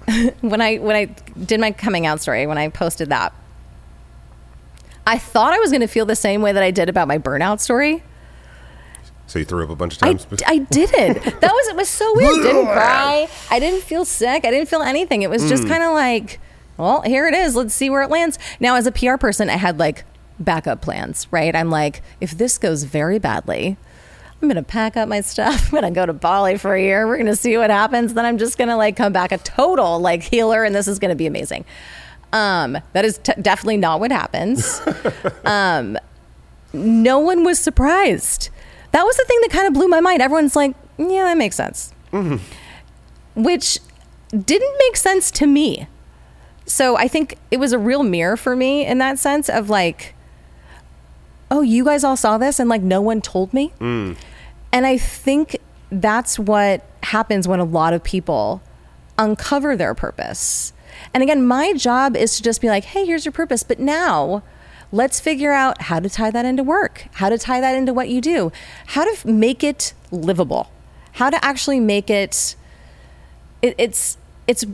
[0.41, 1.05] when I when I
[1.45, 3.33] did my coming out story, when I posted that,
[5.07, 7.19] I thought I was going to feel the same way that I did about my
[7.19, 8.03] burnout story.
[9.27, 10.27] So you threw up a bunch of times.
[10.47, 11.23] I didn't.
[11.41, 12.43] That was it was so weird.
[12.43, 13.29] Didn't cry.
[13.51, 14.45] I didn't feel sick.
[14.45, 15.23] I didn't feel anything.
[15.23, 15.49] It was Mm.
[15.49, 16.41] just kind of like,
[16.77, 17.55] well, here it is.
[17.57, 18.39] Let's see where it lands.
[18.61, 20.05] Now, as a PR person, I had like
[20.39, 21.55] backup plans, right?
[21.57, 23.77] I'm like, if this goes very badly,
[24.45, 25.73] I'm gonna pack up my stuff.
[25.73, 27.07] I'm gonna go to Bali for a year.
[27.07, 28.13] We're gonna see what happens.
[28.13, 31.15] Then I'm just gonna like come back a total like healer, and this is gonna
[31.15, 31.65] be amazing.
[32.31, 34.83] Um, that is t- definitely not what happens.
[35.47, 35.97] um,
[36.75, 38.51] no one was surprised.
[38.93, 40.21] That was the thing that kind of blew my mind.
[40.21, 41.95] Everyone's like, "Yeah, that makes sense,"
[43.35, 43.79] which
[44.29, 45.87] didn't make sense to me.
[46.67, 50.15] So I think it was a real mirror for me in that sense of like,
[51.51, 53.73] oh, you guys all saw this and like no one told me.
[54.75, 55.59] And I think
[55.91, 58.61] that's what happens when a lot of people
[59.17, 60.73] uncover their purpose.
[61.15, 63.63] And again, my job is to just be like, hey, here's your purpose.
[63.63, 64.43] But now
[64.91, 68.09] let's figure out how to tie that into work, how to tie that into what
[68.09, 68.51] you do,
[68.87, 70.73] how to make it livable,
[71.13, 72.57] how to actually make it
[73.63, 74.65] it, it's it's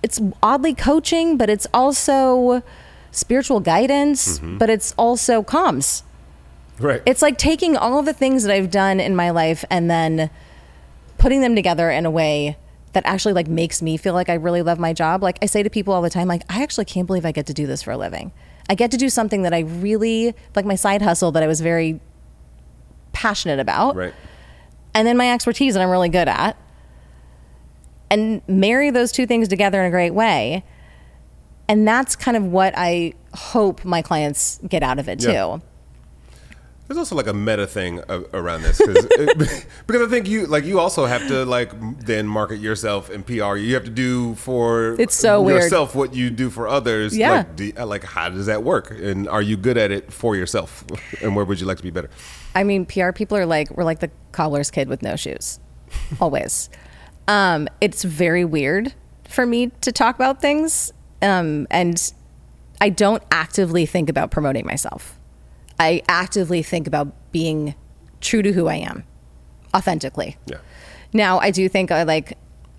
[0.00, 2.62] it's oddly coaching, but it's also
[3.10, 4.58] spiritual guidance, mm-hmm.
[4.58, 6.04] but it's also comms.
[6.80, 7.02] Right.
[7.06, 10.30] It's like taking all of the things that I've done in my life and then
[11.18, 12.56] putting them together in a way
[12.92, 15.22] that actually like makes me feel like I really love my job.
[15.22, 17.46] Like I say to people all the time, like I actually can't believe I get
[17.46, 18.32] to do this for a living.
[18.68, 21.60] I get to do something that I really like my side hustle that I was
[21.60, 22.00] very
[23.12, 24.14] passionate about right.
[24.94, 26.56] and then my expertise that I'm really good at,
[28.10, 30.64] and marry those two things together in a great way.
[31.68, 35.62] And that's kind of what I hope my clients get out of it too.
[36.90, 38.00] There's also like a meta thing
[38.34, 39.38] around this it-
[39.86, 43.54] because I think you like you also have to like then market yourself in PR.
[43.54, 45.62] You have to do for It's so weird.
[45.62, 47.16] yourself what you do for others.
[47.16, 47.30] Yeah.
[47.30, 48.90] Like, do, like how does that work?
[48.90, 50.84] And are you good at it for yourself?
[51.22, 52.10] And where would you like to be better?
[52.56, 55.60] I mean, PR people are like we're like the cobbler's kid with no shoes,
[56.20, 56.70] always.
[57.28, 58.94] Um, it's very weird
[59.28, 62.12] for me to talk about things, um, and
[62.80, 65.19] I don't actively think about promoting myself.
[65.80, 67.74] I actively think about being
[68.20, 69.04] true to who I am,
[69.74, 70.36] authentically.
[70.44, 70.58] Yeah.
[71.14, 72.36] Now, I do think uh, like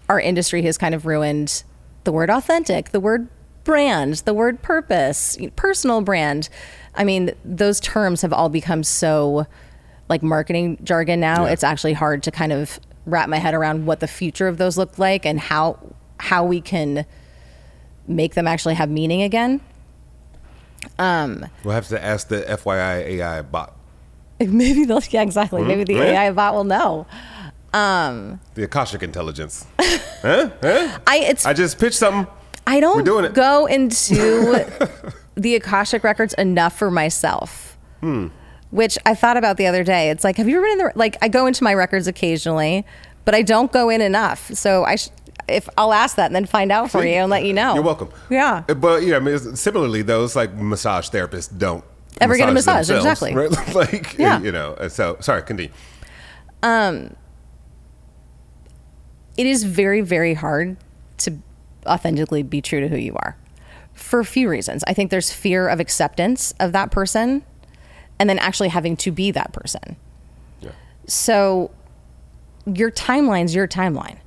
[0.08, 1.64] our industry has kind of ruined
[2.04, 3.28] the word authentic, the word
[3.64, 6.48] brand, the word purpose, personal brand.
[6.94, 9.48] I mean, those terms have all become so
[10.08, 11.46] like marketing jargon now.
[11.46, 11.54] Yeah.
[11.54, 14.78] It's actually hard to kind of wrap my head around what the future of those
[14.78, 15.80] look like and how
[16.20, 17.04] how we can
[18.08, 19.60] make them actually have meaning again.
[21.00, 23.76] Um, we'll have to ask the FYI AI bot,
[24.40, 25.62] Maybe they'll yeah, exactly.
[25.62, 25.68] Hmm?
[25.68, 26.24] Maybe the Yeah.
[26.24, 27.06] AI bot will know.
[27.74, 29.66] Um, the Akashic intelligence.
[30.24, 32.28] I it's I just pitched something.
[32.68, 33.34] I don't We're doing it.
[33.34, 34.16] go into
[35.36, 37.78] the Akashic records enough for myself.
[38.02, 38.28] Hmm.
[38.72, 40.10] Which I thought about the other day.
[40.10, 41.18] It's like, have you ever been in the like?
[41.22, 42.86] I go into my records occasionally,
[43.26, 44.52] but I don't go in enough.
[44.54, 45.10] So I, sh-
[45.52, 47.14] if I'll ask that and then find out for See?
[47.14, 47.74] you and let you know.
[47.76, 48.10] You're welcome.
[48.30, 48.64] Yeah.
[48.70, 51.84] Uh, But yeah, I mean, it's- similarly, those like massage therapists don't
[52.20, 53.34] Ever get a massage, exactly.
[53.34, 53.50] Right?
[53.76, 54.40] like, Yeah.
[54.42, 54.74] you know.
[54.74, 55.72] uh, So sorry, continue.
[56.64, 57.16] Um,
[59.38, 60.78] it is very, very hard
[61.20, 61.38] to
[61.86, 63.36] authentically be true to who you are
[63.94, 64.84] for a few reasons.
[64.88, 67.44] I think there's fear of acceptance of that person
[68.20, 69.96] and then actually having to be that person.
[70.62, 70.72] Yeah.
[71.08, 71.72] So
[72.66, 74.18] your timeline's your timeline.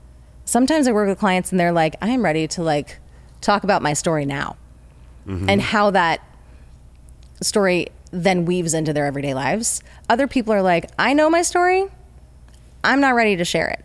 [0.44, 2.98] Sometimes I work with clients and they're like, I'm ready to like
[3.40, 4.56] talk about my story now
[5.26, 5.48] mm-hmm.
[5.48, 6.20] and how that
[7.40, 9.82] story then weaves into their everyday lives.
[10.08, 11.86] Other people are like, I know my story.
[12.82, 13.84] I'm not ready to share it.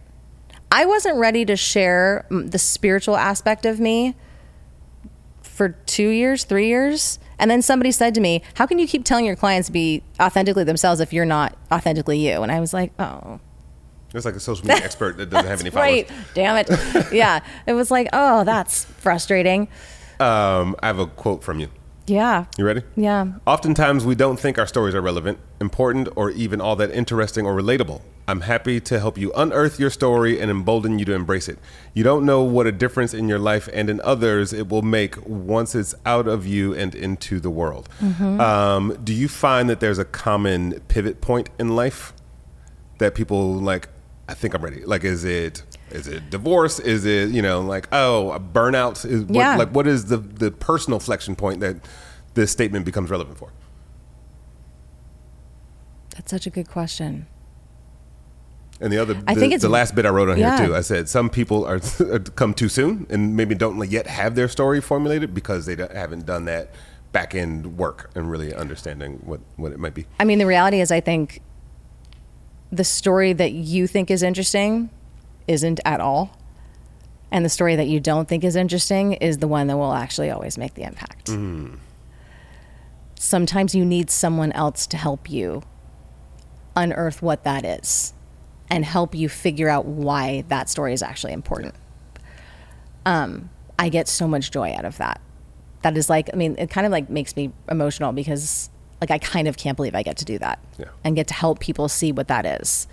[0.72, 4.16] I wasn't ready to share the spiritual aspect of me
[5.42, 7.20] for two years, three years.
[7.40, 10.04] And then somebody said to me, How can you keep telling your clients to be
[10.20, 12.44] authentically themselves if you're not authentically you?
[12.44, 13.40] And I was like, Oh,
[14.14, 16.10] It's like a social media expert that doesn't have any followers.
[16.10, 16.12] right.
[16.34, 16.70] Damn it.
[17.14, 17.42] yeah.
[17.68, 19.68] It was like, Oh, that's frustrating.
[20.20, 21.70] Um, I have a quote from you.
[22.08, 22.46] Yeah.
[22.58, 22.82] You ready?
[22.96, 23.34] Yeah.
[23.46, 27.54] Oftentimes, we don't think our stories are relevant, important, or even all that interesting or
[27.56, 28.02] relatable.
[28.28, 31.60] I'm happy to help you unearth your story and embolden you to embrace it.
[31.94, 35.16] You don't know what a difference in your life and in others it will make
[35.28, 37.88] once it's out of you and into the world.
[38.20, 42.14] Um, do you find that there's a common pivot point in life
[42.98, 43.88] that people like?
[44.30, 44.86] I think I'm ready.
[44.86, 46.80] Like, is it is it divorce?
[46.80, 49.04] Is it you know like oh burnout?
[49.04, 49.56] Is what, Yeah.
[49.58, 51.78] like what is the the personal flexion point that
[52.36, 53.52] this statement becomes relevant for?
[56.12, 57.26] That's such a good question.
[58.82, 60.58] And the other, I the, think it's- the last bit I wrote on yeah.
[60.60, 60.76] here too.
[60.76, 64.80] I said some people are come too soon and maybe don't yet have their story
[64.80, 66.70] formulated because they haven't done that
[67.12, 70.06] back end work and really understanding what what it might be.
[70.20, 71.42] I mean, the reality is, I think
[72.72, 74.90] the story that you think is interesting
[75.48, 76.38] isn't at all.
[77.32, 80.32] And the story that you don't think is interesting is the one that will actually
[80.32, 81.30] always make the impact.
[83.16, 85.62] Sometimes you need someone else to help you
[86.76, 88.14] unearth what that is
[88.70, 91.76] and help you figure out why that story is actually important.
[93.06, 95.22] Um, I get so much joy out of that.
[95.82, 98.70] That is like, I mean, it kind of like makes me emotional because
[99.02, 100.86] like I kind of can't believe I get to do that Yeah.
[101.04, 102.88] and get to help people see what that is.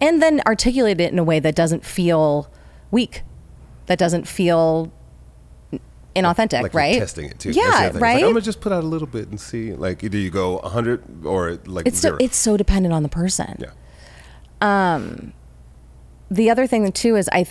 [0.00, 2.50] And then articulate it in a way that doesn't feel
[2.90, 3.22] weak,
[3.86, 4.92] that doesn't feel
[6.16, 6.98] inauthentic, Like right?
[6.98, 7.52] testing it too.
[7.52, 7.86] That's the other Yeah.
[7.86, 8.16] It's like, right.
[8.24, 9.72] I'm gonna just put out a little bit and see.
[9.72, 12.18] Like either you go 100 or like it's so, zero.
[12.20, 13.56] it's so dependent on the person.
[13.60, 13.70] yeah.
[14.60, 15.32] Um,
[16.30, 17.46] the other thing too is I,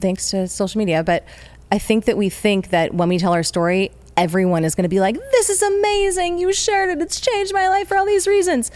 [0.00, 1.24] thanks to social media, but
[1.70, 4.88] I think that we think that when we tell our story, everyone is going to
[4.88, 6.38] be like, "This is amazing!
[6.38, 7.02] You shared it.
[7.02, 8.70] It's changed my life for all these reasons."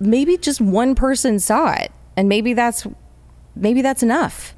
[0.00, 2.86] Maybe just one person saw it, and maybe that's
[3.54, 4.54] maybe that's enough.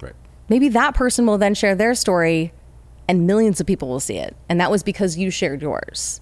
[0.00, 0.14] Right.
[0.48, 2.52] Maybe that person will then share their story,
[3.08, 6.20] and millions of people will see it, and that was because you shared yours.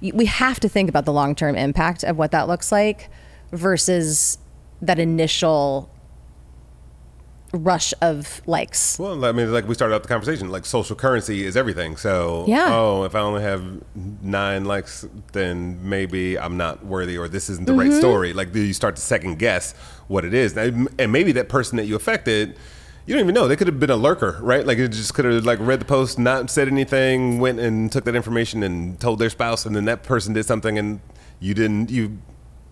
[0.00, 3.10] We have to think about the long term impact of what that looks like
[3.52, 4.38] versus
[4.80, 5.90] that initial
[7.52, 8.98] rush of likes.
[8.98, 11.96] Well, I mean, like we started out the conversation, like social currency is everything.
[11.96, 12.66] So, Yeah.
[12.70, 13.62] oh, if I only have
[14.22, 17.98] nine likes, then maybe I'm not worthy, or this isn't the right Mm-hmm.
[17.98, 18.32] story.
[18.32, 19.72] Like, do you start to second guess
[20.08, 20.56] what it is?
[20.56, 22.56] And maybe that person that you affected,
[23.06, 23.48] you don't even know.
[23.48, 24.66] They could have been a lurker, right?
[24.66, 28.04] Like, it just could have like read the post, not said anything, went and took
[28.04, 31.00] that information and told their spouse, and then that person did something, and
[31.40, 31.90] you didn't.
[31.90, 32.18] You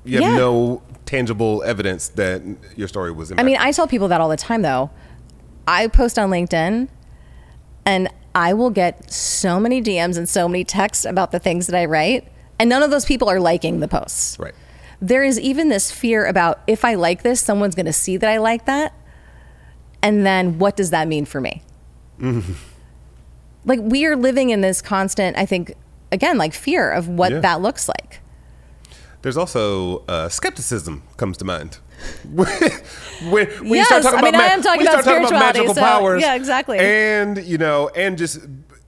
[0.06, 0.36] you have Yeah.
[0.36, 2.42] no tangible evidence that
[2.76, 3.32] your story was.
[3.36, 4.90] I mean, I tell people that all the time though.
[5.68, 6.88] I post on LinkedIn
[7.84, 11.76] and I will get so many DMs and so many texts about the things that
[11.78, 14.38] I write, and none of those people are liking the posts.
[14.38, 14.54] right.
[15.00, 18.30] There is even this fear about if I like this, someone's going to see that
[18.30, 18.94] I like that.
[20.02, 21.62] And then what does that mean for me?
[23.64, 25.74] Like we are living in this constant, I think,
[26.12, 27.40] again, like fear of what Yeah.
[27.40, 28.20] that looks like.
[29.26, 31.78] There's also uh, skepticism comes to mind.
[32.32, 32.46] when
[33.24, 35.80] when you start talking I mean, about, I am talking about talking about magical so-
[35.80, 36.78] powers, yeah, exactly.
[36.78, 38.38] and you know, and just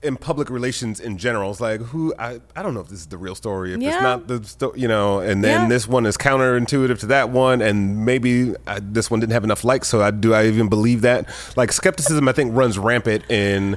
[0.01, 3.07] in public relations in general, it's like who I, I don't know if this is
[3.07, 3.95] the real story, if Yeah.
[3.95, 5.67] it's not the sto- you know, and then Yeah.
[5.67, 9.65] this one is counterintuitive to that one, and maybe I, this one didn't have enough
[9.65, 11.27] likes, so I, do I even believe that?
[11.57, 13.75] Like skepticism, I think runs rampant in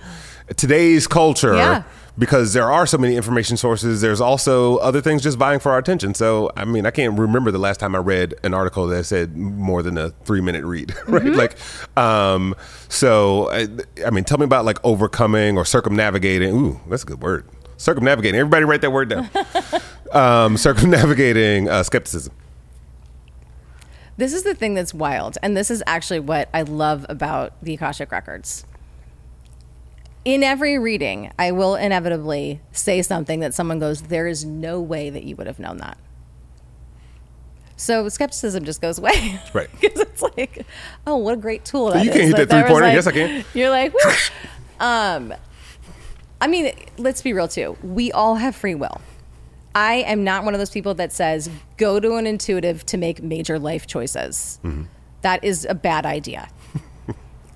[0.56, 1.82] today's culture Yeah.
[2.18, 4.00] Because there are so many information sources.
[4.00, 6.14] There's also other things just vying for our attention.
[6.14, 9.36] So, I mean, I can't remember the last time I read an article that said
[9.36, 11.22] more than a three minute read, right?
[11.22, 11.34] Mm-hmm.
[11.34, 11.56] Like,
[11.96, 12.54] um,
[12.88, 13.68] so, I,
[14.06, 16.54] I mean, tell me about like overcoming or circumnavigating.
[16.54, 17.46] Ooh, that's a good word.
[17.78, 18.38] Circumnavigating.
[18.38, 19.30] Everybody write that word down.
[20.12, 22.32] um, circumnavigating uh, skepticism.
[24.18, 25.38] This is the thing that's wild.
[25.42, 28.66] And this is actually what I love about the Akashic Records.
[30.24, 35.10] In every reading, I will inevitably say something that someone goes, There is no way
[35.10, 35.98] that you would have known that.
[37.76, 39.40] So skepticism just goes away.
[39.54, 39.68] Right.
[39.80, 40.64] Because it's like,
[41.06, 42.86] oh, what a great tool that You can't hit that there was three-pointer.
[42.86, 43.44] like- Yes, I can.
[43.54, 43.92] You're like,
[44.80, 45.34] um,
[46.40, 47.76] I mean, let's be real too.
[47.82, 49.00] We all have free will.
[49.74, 53.22] I am not one of those people that says go to an intuitive to make
[53.22, 54.60] major life choices.
[55.22, 56.48] That is a bad idea.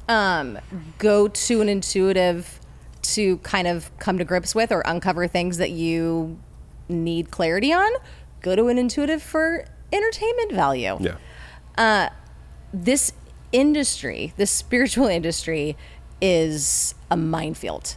[0.08, 0.58] Um,
[0.98, 2.60] go to an intuitive
[3.02, 6.38] to kind of come to grips with or uncover things that you
[6.88, 7.90] need clarity on.
[8.42, 12.10] Go to an intuitive for entertainment value Yeah.
[12.72, 13.12] this
[13.52, 15.76] industry, this spiritual industry,
[16.20, 17.96] is a minefield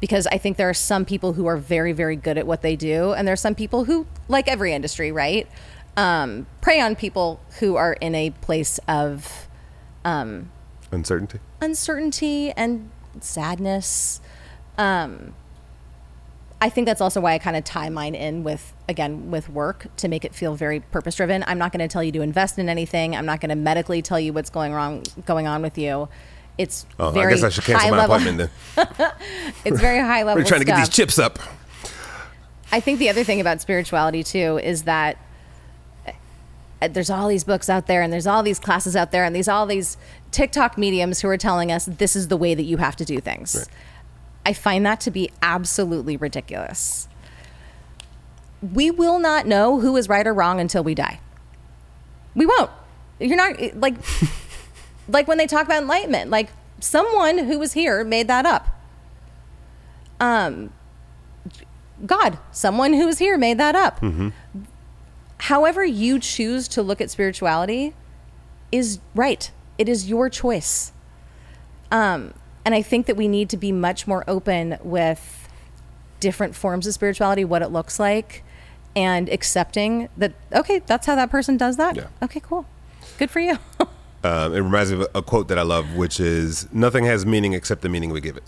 [0.00, 2.76] because I think there are some people who are very, very good at what they
[2.76, 5.48] do, and there are some people who, like every industry, right,
[5.96, 9.48] um, prey on people who are in a place of
[10.92, 11.40] Uncertainty.
[11.60, 14.20] uncertainty and sadness.
[14.78, 15.34] Um,
[16.60, 19.88] I think that's also why I kind of tie mine in with again with work
[19.98, 21.44] to make it feel very purpose driven.
[21.46, 23.14] I'm not going to tell you to invest in anything.
[23.14, 26.08] I'm not going to medically tell you what's going wrong going on with you.
[26.56, 28.16] It's Oh, very I guess I should cancel high my level.
[28.16, 29.12] appointment then.
[29.66, 30.42] It's very high level.
[30.42, 31.38] We're trying to get these chips up.
[32.72, 35.18] I think the other thing about spirituality too is that
[36.80, 39.36] uh, there's all these books out there and there's all these classes out there and
[39.36, 39.96] these all these
[40.36, 43.22] TikTok mediums who are telling us this is the way that you have to do
[43.22, 43.66] things.
[44.44, 47.08] I find that to be absolutely ridiculous.
[48.60, 51.20] We will not know who is right or wrong until we die.
[52.34, 52.70] We won't.
[53.18, 53.94] You're not like
[55.08, 58.68] like when they talk about enlightenment, like someone who was here made that up.
[60.20, 60.70] Um
[62.04, 64.04] God, someone who was here made that up.
[65.38, 67.94] However, you choose to look at spirituality
[68.70, 69.50] is right.
[69.78, 70.92] It is your choice.
[71.90, 75.48] Um, and I think that we need to be much more open with
[76.20, 78.42] different forms of spirituality, what it looks like,
[78.94, 81.96] and accepting that, okay, that's how that person does that.
[81.96, 82.08] Yeah.
[82.22, 82.66] Okay, cool.
[83.18, 83.58] Good for you.
[84.24, 87.52] Um, it reminds me of a quote that I love, which is "Nothing has meaning
[87.52, 88.42] except the meaning we give it."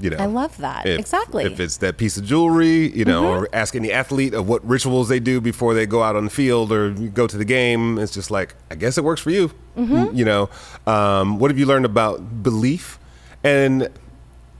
[0.00, 0.86] You know, I love that.
[0.86, 1.44] Exactly.
[1.44, 1.52] Mm-hmm.
[1.54, 5.08] If it's that piece of jewelry, you know, or ask any athlete of what rituals
[5.08, 8.12] they do before they go out on the field or go to the game, it's
[8.12, 9.52] just like, I guess it works for you.
[9.76, 10.16] Mm-hmm.
[10.16, 10.50] You know,
[10.86, 12.98] um, what have you learned about belief?
[13.44, 13.82] And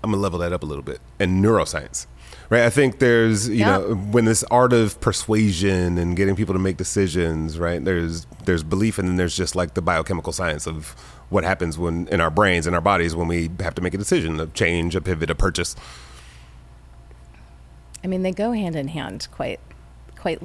[0.04, 1.00] I'm gonna level that up a little bit.
[1.18, 2.06] And neuroscience,
[2.50, 2.64] right?
[2.64, 3.78] I think there's, you Yeah.
[3.78, 7.82] know, when this art of persuasion and getting people to make decisions, right?
[7.82, 10.94] There's there's belief, and then there's just like the biochemical science of
[11.32, 13.98] what happens when in our brains and our bodies when we have to make a
[13.98, 15.74] decision, a change, a pivot, a purchase.
[18.04, 19.60] I mean, they go hand in hand quite,
[20.16, 20.40] quite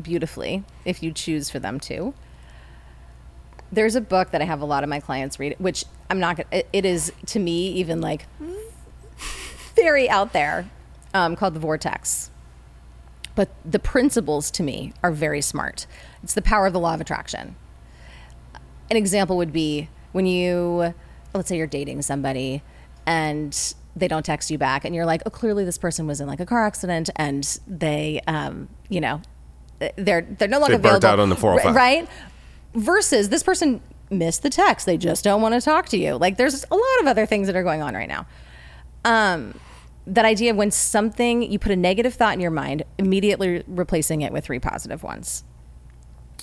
[0.00, 2.14] beautifully if you choose for them to.
[3.72, 6.36] There's a book that I have a lot of my clients read, which I'm not
[6.36, 6.48] gonna.
[6.52, 8.26] It, it is to me even like
[9.76, 10.70] very out there,
[11.12, 12.30] um, called The Vortex.
[13.34, 15.86] But the principles to me are very smart.
[16.22, 17.56] It's the power of the law of attraction.
[18.90, 20.94] An example would be when you,
[21.34, 22.62] let's say you're dating somebody
[23.06, 26.28] and they don't text you back, and you're like, oh, clearly this person was in
[26.28, 29.20] like a car accident and they, um, you know,
[29.96, 31.74] they're they're no longer They burnt available, out on the 405.
[31.74, 32.08] right?
[32.74, 33.80] Versus this person
[34.10, 36.14] missed the text; they just don't want to talk to you.
[36.16, 38.26] Like there's a lot of other things that are going on right now.
[39.04, 39.58] Um,
[40.06, 44.22] that idea of when something you put a negative thought in your mind, immediately replacing
[44.22, 45.44] it with three positive ones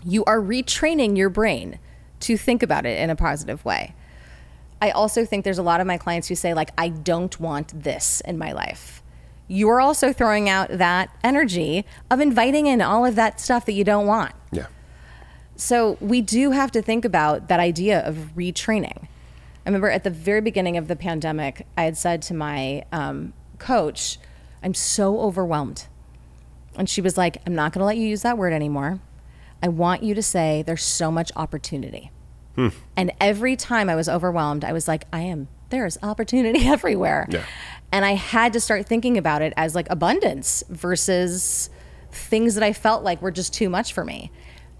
[0.03, 1.79] you are retraining your brain
[2.25, 3.95] to think about it in a positive way.
[4.81, 7.83] I also think there's a lot of my clients who say, like, I don't want
[7.83, 9.01] this in my life.
[9.47, 13.83] You're also throwing out that energy of inviting in all of that stuff that you
[13.83, 14.33] don't want.
[14.51, 14.67] Yeah.
[15.55, 19.07] So we do have to think about that idea of retraining.
[19.65, 23.33] I remember at the very beginning of the pandemic, I had said to my um,
[23.59, 24.19] coach,
[24.61, 25.87] I'm so overwhelmed.
[26.75, 28.99] And she was like, I'm not going to let you use that word anymore.
[29.63, 32.11] I want you to say there's so much opportunity.
[32.95, 37.27] And every time I was overwhelmed, I was like, I am, there's opportunity everywhere.
[37.29, 37.43] Yeah.
[37.91, 41.69] And I had to start thinking about it as like abundance versus
[42.11, 44.31] things that I felt like were just too much for me.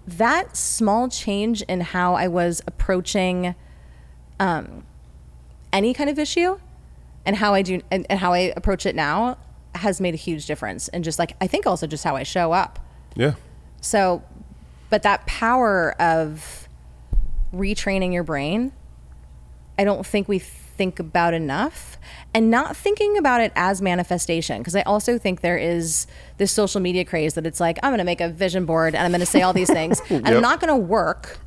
[0.06, 3.54] That small change in how I was approaching
[4.38, 4.84] um,
[5.72, 6.58] any kind of issue
[7.24, 9.36] and how I do and, and how I approach it now
[9.74, 10.88] has made a huge difference.
[10.88, 12.78] And just like, I think also just how I show up.
[13.14, 13.34] Yeah.
[13.80, 14.22] So,
[14.90, 16.65] but that power of
[17.56, 18.72] retraining your brain,
[19.78, 21.96] I don't think we think about enough
[22.34, 24.58] and not thinking about it as manifestation.
[24.58, 26.06] Because I also think there is
[26.38, 29.02] this social media craze that it's like, I'm going to make a vision board and
[29.04, 30.34] I'm going to say all these things and Yep.
[30.34, 31.38] I'm not going to work.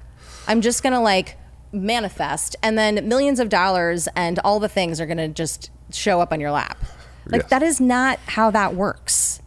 [0.47, 1.37] I'm just going to like
[1.71, 6.19] manifest and then millions of dollars and all the things are going to just show
[6.21, 6.77] up on your lap.
[7.27, 7.49] Like Yes.
[7.51, 9.41] that is not how that works.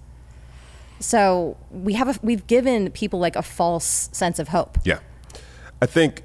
[1.00, 4.78] So we have a, we've given people like a false sense of hope.
[4.84, 5.00] Yeah.
[5.80, 6.22] I think,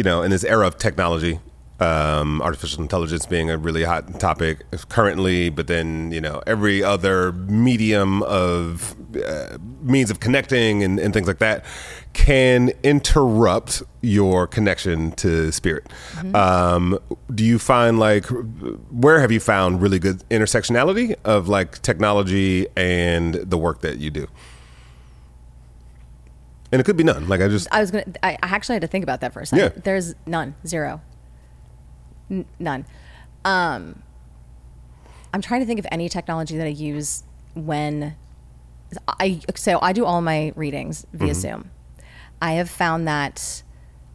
[0.00, 1.38] you know, in this era of technology,
[1.78, 7.32] um, artificial intelligence being a really hot topic currently, but then, you know, every other
[7.32, 11.66] medium of uh, means of connecting and, and things like that
[12.14, 15.86] can interrupt your connection to spirit.
[16.34, 16.98] Um,
[17.34, 18.24] do you find like,
[19.04, 24.10] where have you found really good intersectionality of like technology and the work that you
[24.10, 24.28] do?
[26.72, 27.28] And it could be none.
[27.28, 28.04] Like I just, I was gonna.
[28.22, 29.72] I I actually had to think about that for a second.
[29.74, 29.82] Yeah.
[29.82, 31.00] There's none, zero.
[32.30, 32.86] N- none.
[33.44, 34.02] Um,
[35.34, 38.14] I'm trying to think of any technology that I use when
[39.08, 41.70] I so I do all my readings via Zoom.
[42.42, 43.62] I have found that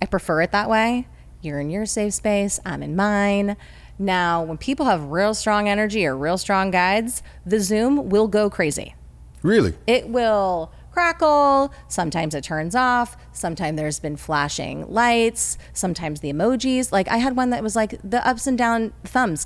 [0.01, 1.07] I prefer it that way.
[1.41, 3.55] You're in your safe space, I'm in mine.
[3.97, 8.49] Now, when people have real strong energy or real strong guides, the Zoom will go
[8.49, 8.95] crazy.
[9.41, 9.73] Really?
[9.87, 11.73] It will crackle.
[11.89, 13.17] Sometimes it turns off.
[13.33, 15.57] Sometimes there's been flashing lights.
[15.73, 16.91] Sometimes the emojis.
[16.91, 19.45] Like I had one that was like the ups and down thumbs.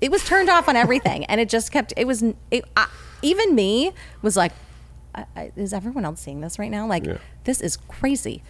[0.00, 1.92] It was turned off on everything, and it just kept.
[1.98, 2.88] It was it, I,
[3.22, 3.92] even me
[4.22, 4.52] was like,
[5.14, 6.86] I, I, is everyone else seeing this right now?
[6.86, 7.18] Like Yeah.
[7.44, 8.42] this is crazy.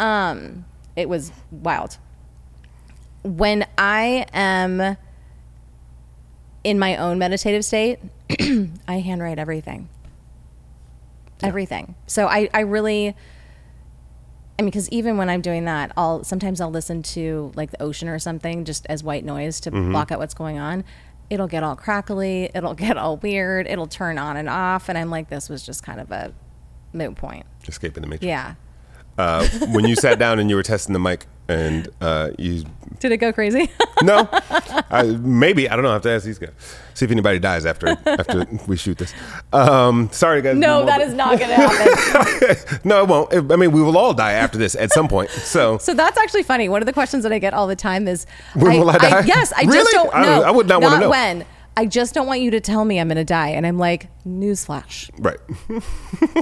[0.00, 0.64] Um,
[0.96, 1.98] it was wild.
[3.22, 4.96] When I am
[6.64, 7.98] in my own meditative state,
[8.88, 9.88] I handwrite everything.
[11.42, 11.94] Everything.
[12.06, 13.08] So I, I really,
[14.58, 17.82] I mean, because even when I'm doing that, I'll sometimes I'll listen to like the
[17.82, 20.84] ocean or something just as white noise to block out what's going on.
[21.28, 22.50] It'll get all crackly.
[22.54, 23.66] It'll get all weird.
[23.66, 26.32] It'll turn on and off, and I'm like, this was just kind of a
[26.92, 27.44] moot point.
[27.66, 28.24] Escaping the matrix.
[28.26, 28.54] Yeah.
[29.18, 32.64] Uh, when you sat down and you were testing the mic, and uh, you
[33.00, 33.70] Did it go crazy?
[34.02, 35.90] no, I, maybe I don't know.
[35.90, 36.50] I have to ask these guys.
[36.94, 39.12] See if anybody dies after after we shoot this.
[39.52, 40.56] Um, sorry, guys.
[40.56, 42.80] no, that is not going to happen.
[42.84, 43.52] no, it won't.
[43.52, 45.28] I mean, we will all die after this at some point.
[45.30, 46.68] So So that's actually funny.
[46.68, 49.24] One of the questions that I get all the time is, When will I die?
[49.26, 49.76] yes, I Really?
[49.78, 50.42] just don't I know.
[50.42, 51.10] I would not wanna know.
[51.10, 51.44] when.
[51.78, 53.48] I just don't want you to tell me I'm going to die.
[53.50, 55.10] And I'm like, newsflash.
[55.18, 55.36] right,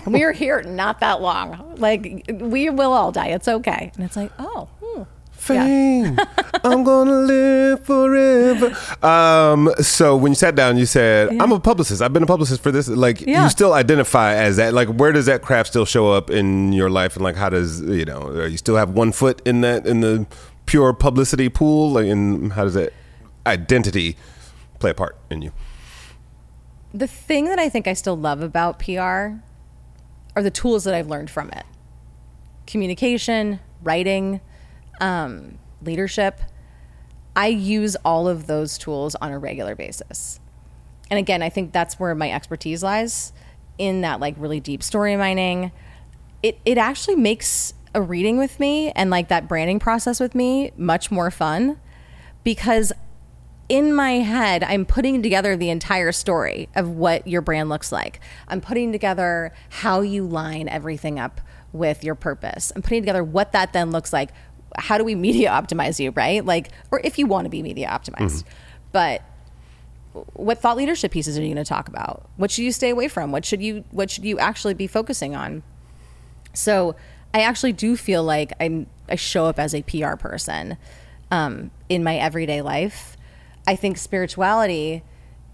[0.06, 1.74] we are here not that long.
[1.76, 3.30] Like, we will all die.
[3.30, 3.90] It's okay.
[3.96, 4.68] And it's like, oh,
[5.44, 6.18] fame.
[6.64, 8.74] I'm gonna live forever.
[9.06, 12.00] Um, so when you sat down, you said, "I'm a publicist.
[12.02, 13.44] I've been a publicist for this." Like, Yeah.
[13.44, 14.72] you still identify as that.
[14.74, 17.16] Like, where does that craft still show up in your life?
[17.16, 18.44] And like, how does you know?
[18.44, 20.26] You still have one foot in that in the
[20.66, 21.92] pure publicity pool.
[21.92, 22.92] Like, and how does that
[23.46, 24.16] identity
[24.78, 25.52] play a part in you?
[26.96, 29.00] the thing that I think I still love about PR
[30.36, 31.64] are the tools that I've learned from it
[32.68, 34.40] communication, writing,
[35.00, 36.40] um, leadership.
[37.36, 40.40] I use all of those tools on a regular basis.
[41.10, 43.32] And again, I think that's where my expertise lies
[43.78, 45.72] in that like really deep story mining.
[46.42, 50.72] It it actually makes a reading with me and like that branding process with me
[50.76, 51.78] much more fun
[52.42, 52.92] because
[53.68, 58.20] in my head, I'm putting together the entire story of what your brand looks like.
[58.46, 61.40] I'm putting together how you line everything up
[61.72, 62.72] with your purpose.
[62.76, 64.30] I'm putting together what that then looks like.
[64.76, 66.44] How do we media optimize you, right?
[66.44, 68.44] Like, or if you want to be media optimized.
[68.92, 69.22] But
[70.34, 72.28] what thought leadership pieces are you going to talk about?
[72.36, 73.32] What should you stay away from?
[73.32, 75.62] What should you what should you actually be focusing on?
[76.52, 76.94] So
[77.32, 80.76] I actually do feel like I'm I show up as a PR person
[81.30, 83.16] um, in my everyday life.
[83.66, 85.02] I think spirituality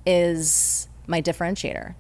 [0.07, 1.95] is my differentiator.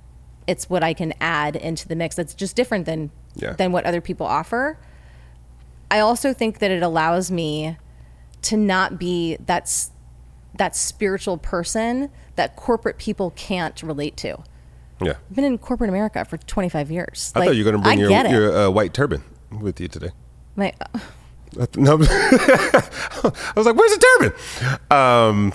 [0.47, 2.16] It's what I can add into the mix.
[2.16, 3.53] That's just different than Yeah.
[3.55, 4.79] than what other people offer.
[5.91, 7.76] I also think that it allows me
[8.43, 9.91] to not be that's
[10.57, 14.43] that spiritual person that corporate people can't relate to.
[15.01, 17.32] Yeah, I've been in corporate America for 25 years.
[17.34, 20.11] I thought you were gonna bring I your your uh, white turban with you today.
[20.57, 20.99] My, Uh,
[21.76, 25.53] No, I was like, "Where's the turban?" Um,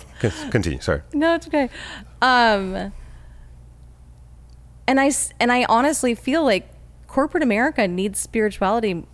[0.52, 0.82] continue.
[0.82, 1.02] Sorry.
[1.14, 1.70] no, it's okay.
[2.22, 2.92] Um,
[4.88, 6.70] and I and I honestly feel like
[7.08, 9.06] corporate America needs spirituality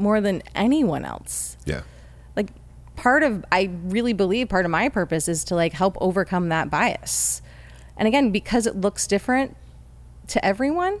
[0.00, 1.56] more than anyone else.
[1.66, 1.82] Yeah.
[2.36, 2.48] Like
[2.96, 6.70] part of I really believe part of my purpose is to like help overcome that
[6.70, 7.42] bias.
[7.96, 9.56] And again, because it looks different
[10.28, 11.00] to everyone,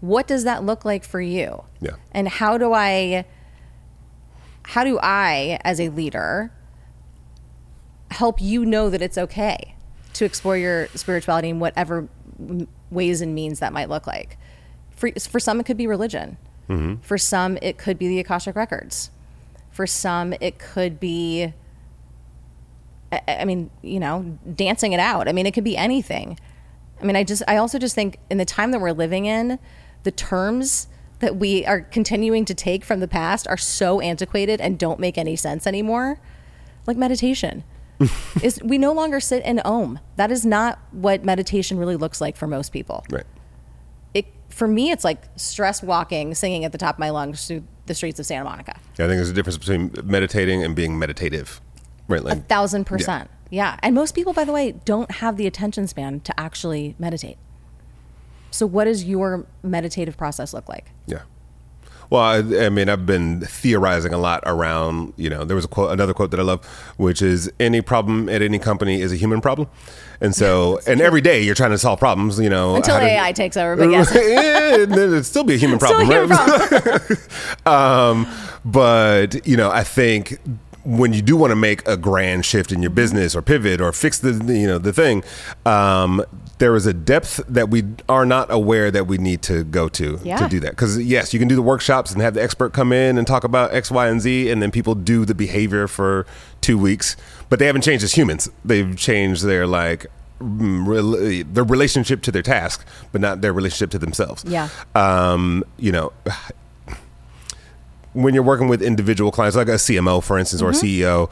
[0.00, 1.64] what does that look like for you?
[1.80, 1.96] Yeah.
[2.12, 3.24] And how do I
[4.62, 6.52] how do I as a leader
[8.10, 9.74] help you know that it's okay
[10.14, 12.08] to explore your spirituality in whatever
[12.90, 14.38] ways and means that might look like?
[14.96, 16.38] For for some it could be religion.
[16.70, 17.02] Mm-hmm.
[17.02, 19.10] For some it could be the Akashic records.
[19.70, 21.52] For some it could be
[23.12, 25.28] I- I mean, you know, dancing it out.
[25.28, 26.38] I mean, it could be anything.
[27.00, 29.58] I mean, I just, I also just think in the time that we're living in,
[30.04, 30.86] the terms
[31.18, 35.18] that we are continuing to take from the past are so antiquated and don't make
[35.18, 36.20] any sense anymore.
[36.86, 37.64] Like meditation.
[38.42, 39.98] is we no longer sit in om.
[40.16, 43.04] That is not what meditation really looks like for most people.
[43.10, 43.24] Right.
[44.14, 47.64] It for me, it's like stress walking, singing at the top of my lungs through
[47.86, 48.76] the streets of Santa Monica.
[48.94, 51.60] I think there's a difference between meditating and being meditative.
[52.08, 52.22] Right.
[52.22, 53.30] Like, thousand percent.
[53.50, 53.78] Yeah.
[53.82, 57.38] And most people, by the way, don't have the attention span to actually meditate.
[58.50, 60.90] So, what does your meditative process look like?
[61.06, 61.22] yeah.
[62.10, 65.14] Well, I, I mean, I've been theorizing a lot around.
[65.16, 66.64] You know, there was a quote, another quote that I love,
[66.96, 69.68] which is any problem at any company is a human problem,
[70.20, 72.40] and so and every day you're trying to solve problems.
[72.40, 74.10] You know, Until to- AI takes over, but yes.
[74.14, 77.66] yeah, then it'd still be a human problem, human right?
[77.66, 78.26] um,
[78.64, 80.38] but you know, I think
[80.84, 83.92] when you do want to make a grand shift in your business or pivot or
[83.92, 85.22] fix the you know the thing,
[85.66, 86.24] um,
[86.58, 90.18] there is a depth that we are not aware that we need to go to
[90.22, 90.36] Yeah.
[90.36, 90.70] to do that.
[90.70, 93.44] Because yes, you can do the workshops and have the expert come in and talk
[93.44, 96.26] about X, Y, and Z, and then people do the behavior for
[96.60, 97.16] two weeks,
[97.48, 98.50] but they haven't changed as humans.
[98.64, 100.06] They've changed their like.
[100.40, 104.68] mm, Their relationship to their task, but not their relationship to themselves Yeah.
[104.94, 106.12] um, you know,
[108.12, 111.30] when you're working with individual clients, like a CMO, for instance, or a CEO,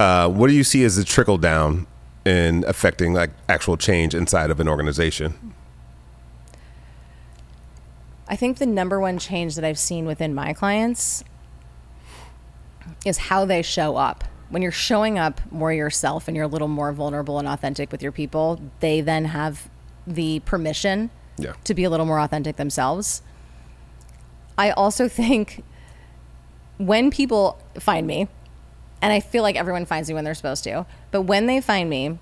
[0.00, 1.86] uh, what do you see as the trickle down
[2.24, 5.54] in affecting like actual change inside of an organization?
[8.28, 11.24] I think the number one change that I've seen within my clients
[13.06, 14.24] is how they show up.
[14.50, 18.02] When you're showing up more yourself and you're a little more vulnerable and authentic with
[18.02, 19.68] your people, they then have
[20.06, 21.52] the permission Yeah.
[21.64, 23.22] to be a little more authentic themselves.
[24.56, 25.62] I also think
[26.78, 28.28] when people find me,
[29.02, 31.90] and I feel like everyone finds me when they're supposed to, but when they find
[31.90, 32.18] me,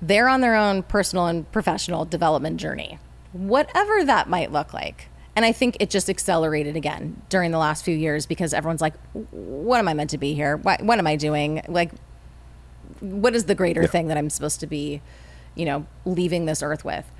[0.00, 2.98] they're on their own personal and professional development journey,
[3.32, 5.08] whatever that might look like.
[5.36, 8.94] And I think it just accelerated again during the last few years because everyone's like,
[9.32, 10.56] what am I meant to be here?
[10.56, 11.62] What, what am I doing?
[11.66, 11.90] Like,
[13.00, 15.02] what is the greater thing that I'm supposed to be,
[15.54, 17.10] you know, leaving this earth with?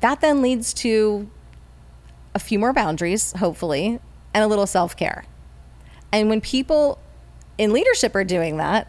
[0.00, 1.28] That then leads to
[2.34, 4.00] a few more boundaries, hopefully,
[4.32, 5.24] and a little self care.
[6.12, 6.98] And when people
[7.58, 8.88] in leadership are doing that,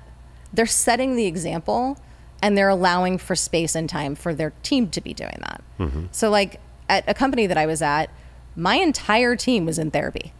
[0.54, 1.98] they're setting the example
[2.41, 5.64] and they're allowing for space and time for their team to be doing that.
[5.80, 6.06] Mm-hmm.
[6.12, 8.10] So, like at a company that I was at,
[8.56, 10.34] my entire team was in therapy.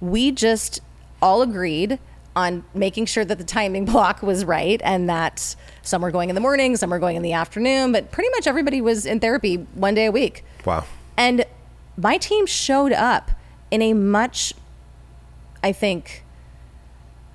[0.00, 0.80] We just
[1.20, 1.98] all agreed
[2.36, 6.34] on making sure that the timing block was right and that some were going in
[6.34, 9.56] the morning, some were going in the afternoon, but pretty much everybody was in therapy
[9.74, 10.44] one day a week.
[10.64, 10.84] Wow.
[11.16, 11.44] And
[11.96, 13.30] my team showed up
[13.70, 14.52] in a much,
[15.62, 16.24] I think,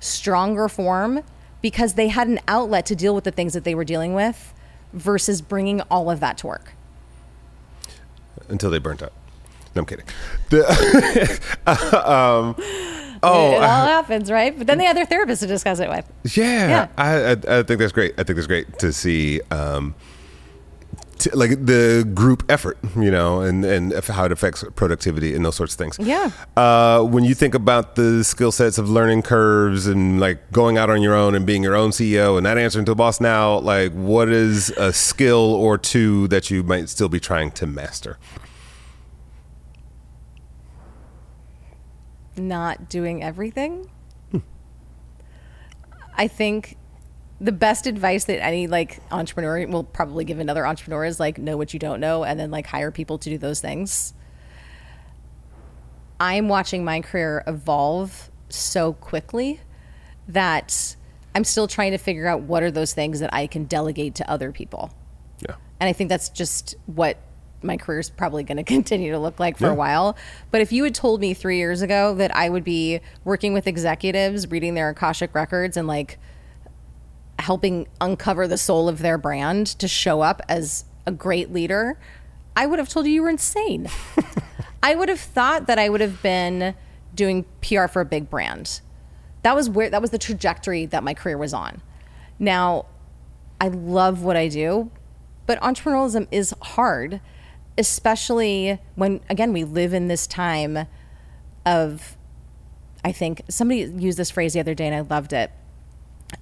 [0.00, 1.22] stronger form
[1.62, 4.54] because they had an outlet to deal with the things that they were dealing with
[4.92, 6.72] versus bringing all of that to work.
[8.48, 9.12] Until they burnt out.
[9.74, 10.06] No, I'm kidding.
[10.48, 10.66] The-
[11.66, 12.56] um,
[13.22, 14.56] oh, it all happens, right?
[14.56, 16.10] But then they had their therapist to discuss it with.
[16.36, 16.88] Yeah, Yeah.
[16.98, 18.14] I, I I think that's great.
[18.18, 19.94] I think that's great to see, um,
[21.20, 25.56] t- like the group effort, you know, and and how it affects productivity and those
[25.56, 25.98] sorts of things.
[25.98, 26.30] Yeah.
[26.56, 30.90] Uh, when you think about the skill sets of learning curves and like going out
[30.90, 33.58] on your own and being your own CEO and not answering to a boss now,
[33.58, 38.18] like what is a skill or two that you might still be trying to master?
[42.36, 43.90] not doing everything.
[46.16, 46.76] I think
[47.40, 51.56] the best advice that any like entrepreneur will probably give another entrepreneur is like know
[51.56, 54.12] what you don't know and then like hire people to do those things.
[56.20, 59.60] I'm watching my career evolve so quickly
[60.28, 60.96] that
[61.34, 64.30] I'm still trying to figure out what are those things that I can delegate to
[64.30, 64.92] other people.
[65.40, 65.54] Yeah.
[65.80, 67.16] And I think that's just what
[67.62, 70.14] my career is probably going to continue to look like for a while.
[70.50, 73.66] But if you had told me three years ago that I would be working with
[73.66, 76.18] executives, reading their Akashic records, and like
[77.40, 81.98] helping uncover the soul of their brand to show up as a great leader,
[82.56, 83.88] I would have told you you were insane.
[84.82, 86.74] I would have thought that I would have been
[87.14, 88.80] doing PR for a big brand.
[89.42, 91.82] That was where that was the trajectory that my career was on.
[92.38, 92.86] Now,
[93.60, 94.90] I love what I do,
[95.46, 97.20] but entrepreneurialism is hard,
[97.76, 100.86] especially when again we live in this time
[101.66, 102.16] of
[103.04, 105.50] I think somebody used this phrase the other day and I loved it.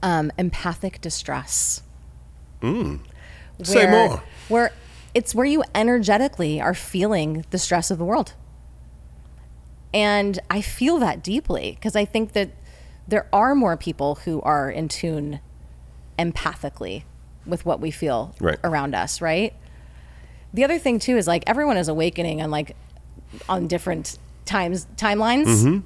[0.03, 1.82] Um, empathic distress.
[2.62, 4.22] Say Where- more.
[4.49, 4.72] Where
[5.14, 8.34] it's where you energetically are feeling the stress of the world.
[9.95, 12.51] And I feel that deeply because I think that
[13.07, 15.41] there are more people who are in tune
[16.18, 17.05] empathically
[17.47, 18.59] with what we feel Right.
[18.62, 19.55] around us, right?
[20.53, 22.76] The other thing too is like everyone is awakening on like
[23.49, 25.82] on different times timelines.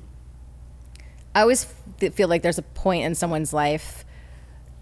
[1.34, 1.64] I always
[2.12, 4.04] feel like there's a point in someone's life,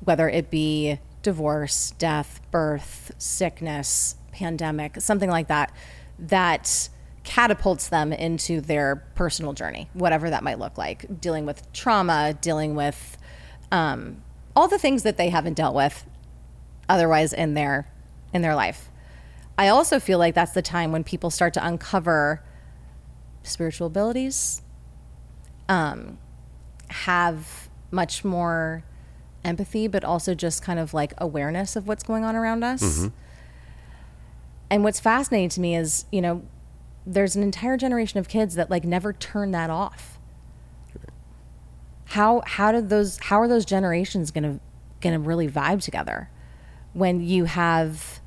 [0.05, 5.73] whether it be divorce, death, birth, sickness, pandemic, something like that,
[6.19, 6.89] that
[7.23, 12.75] catapults them into their personal journey, whatever that might look like, dealing with trauma, dealing
[12.75, 13.19] with
[13.71, 14.23] um,
[14.57, 16.05] all the things that they haven't dealt with
[16.89, 17.89] otherwise in their
[18.33, 18.91] in their life.
[19.59, 22.43] I also feel like that's the time when people start to uncover
[23.43, 24.63] spiritual abilities,
[25.69, 26.19] um,
[26.91, 28.85] have much more
[29.45, 32.83] empathy, but also just kind of like awareness of what's going on around us.
[32.83, 33.09] Mm-hmm.
[34.71, 36.43] And what's fascinating to me is, you know,
[37.07, 40.19] there's an entire generation of kids that like never turn that off.
[42.07, 44.59] How how did those how are those generations gonna
[45.01, 46.29] gonna really vibe together
[46.93, 48.21] when you have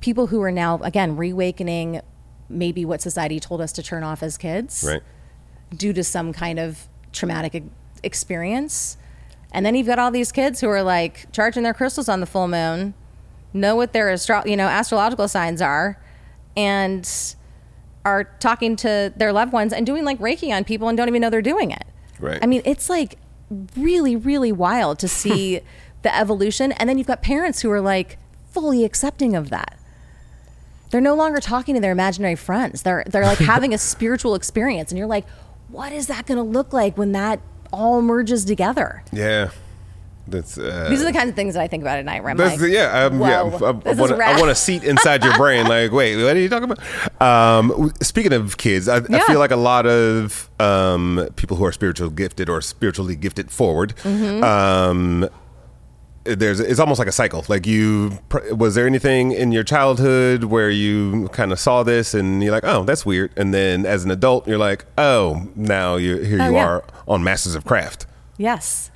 [0.00, 2.00] people who are now again reawakening
[2.48, 5.02] maybe what society told us to turn off as kids Right.
[5.76, 7.62] due to some kind of traumatic
[8.02, 8.96] experience.
[9.52, 12.26] And then you've got all these kids who are like charging their crystals on the
[12.26, 12.94] full moon,
[13.52, 15.98] know what their astro- you know astrological signs are,
[16.56, 17.08] and
[18.04, 21.22] are talking to their loved ones and doing like Reiki on people and don't even
[21.22, 21.84] know they're doing it.
[22.20, 22.38] Right.
[22.42, 23.18] I mean, it's like
[23.76, 25.60] really, really wild to see
[26.02, 26.72] the evolution.
[26.72, 28.18] And then you've got parents who are like
[28.50, 29.78] fully accepting of that.
[30.90, 32.82] They're no longer talking to their imaginary friends.
[32.82, 35.24] They're they're like having a spiritual experience, and you're like,
[35.74, 37.40] what is that going to look like when that
[37.72, 39.02] all merges together?
[39.12, 39.50] Yeah.
[40.26, 42.22] That's uh, These are the kinds of things that I think about at night.
[42.22, 43.42] Where I'm like, the, yeah, um, yeah.
[43.42, 44.36] I, I, want, rad.
[44.36, 45.66] I want a seat inside your brain.
[45.66, 47.20] Like, wait, what are you talking about?
[47.20, 51.72] Um, speaking of kids, I, I feel like a lot of um, people who are
[51.72, 53.94] spiritual gifted or spiritually gifted forward.
[53.96, 55.24] Mm-hmm.
[56.26, 57.44] Um, there's it's almost like a cycle.
[57.48, 58.18] Like you,
[58.52, 62.64] was there anything in your childhood where you kind of saw this and you're like,
[62.64, 66.46] oh, that's weird, and then as an adult, you're like, oh, now you here Oh,
[66.48, 66.66] you yeah.
[66.66, 68.06] are on Masters of Craft.
[68.38, 68.90] yes.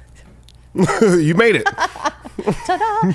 [0.75, 1.67] you made it.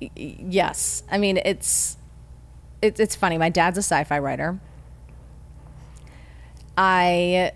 [0.00, 1.96] y- yes i mean it's
[2.82, 4.58] it's it's funny my dad's a sci-fi writer
[6.76, 7.52] i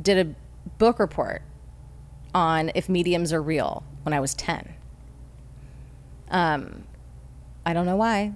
[0.00, 0.34] did a
[0.78, 1.42] book report
[2.34, 4.74] on if mediums are real when i was 10
[6.30, 6.84] um
[7.64, 8.32] i don't know why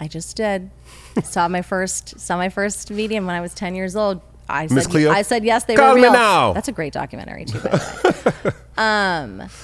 [0.00, 0.70] i just did
[1.24, 4.86] saw my first saw my first medium when i was 10 years old i said
[4.86, 5.10] Cleo?
[5.10, 6.52] i said yes they Call were me real now.
[6.52, 9.48] that's a great documentary too by the way.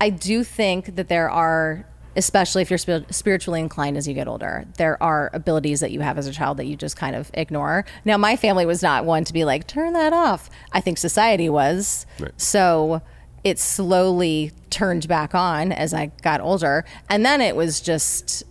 [0.00, 1.86] I do think that there are,
[2.16, 6.00] especially if you're spir- spiritually inclined as you get older, there are abilities that you
[6.00, 7.84] have as a child that you just kind of ignore.
[8.04, 10.50] Now, my family was not one to be like, turn that off.
[10.72, 12.06] I think society was.
[12.18, 12.32] Right.
[12.40, 13.02] So
[13.42, 16.84] it slowly turned back on as I got older.
[17.08, 18.42] And then it was just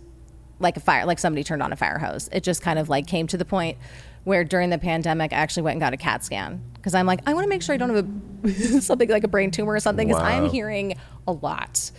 [0.60, 2.28] like a fire, like somebody turned on a fire hose.
[2.32, 3.76] It just kind of like came to the point
[4.22, 7.20] where during the pandemic, I actually went and got a CAT scan because I'm like,
[7.26, 8.06] I want to make sure I don't have
[8.44, 10.96] a something like a brain tumor or something because I'm hearing
[11.26, 11.90] a lot.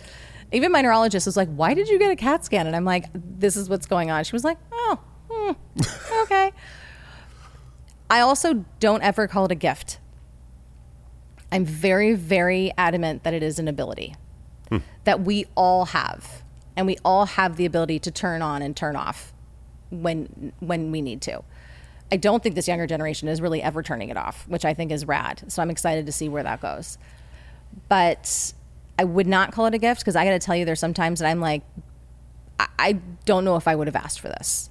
[0.52, 3.06] Even my neurologist was like, "Why did you get a CAT scan?" And I'm like,
[3.14, 5.52] "This is what's going on." She was like, "Oh, hmm,
[6.22, 6.52] okay."
[8.08, 9.98] I also don't ever call it a gift.
[11.50, 14.14] I'm very, very adamant that it is an ability
[15.04, 16.42] that we all have,
[16.76, 19.32] and we all have the ability to turn on and turn off
[19.90, 21.42] when when we need to.
[22.10, 24.92] I don't think this younger generation is really ever turning it off, which I think
[24.92, 25.44] is rad.
[25.48, 26.98] So I'm excited to see where that goes.
[27.88, 28.52] But
[28.98, 31.20] I would not call it a gift because I got to tell you, there's sometimes
[31.20, 31.62] that I'm like,
[32.58, 32.92] I, I
[33.24, 34.70] don't know if I would have asked for this.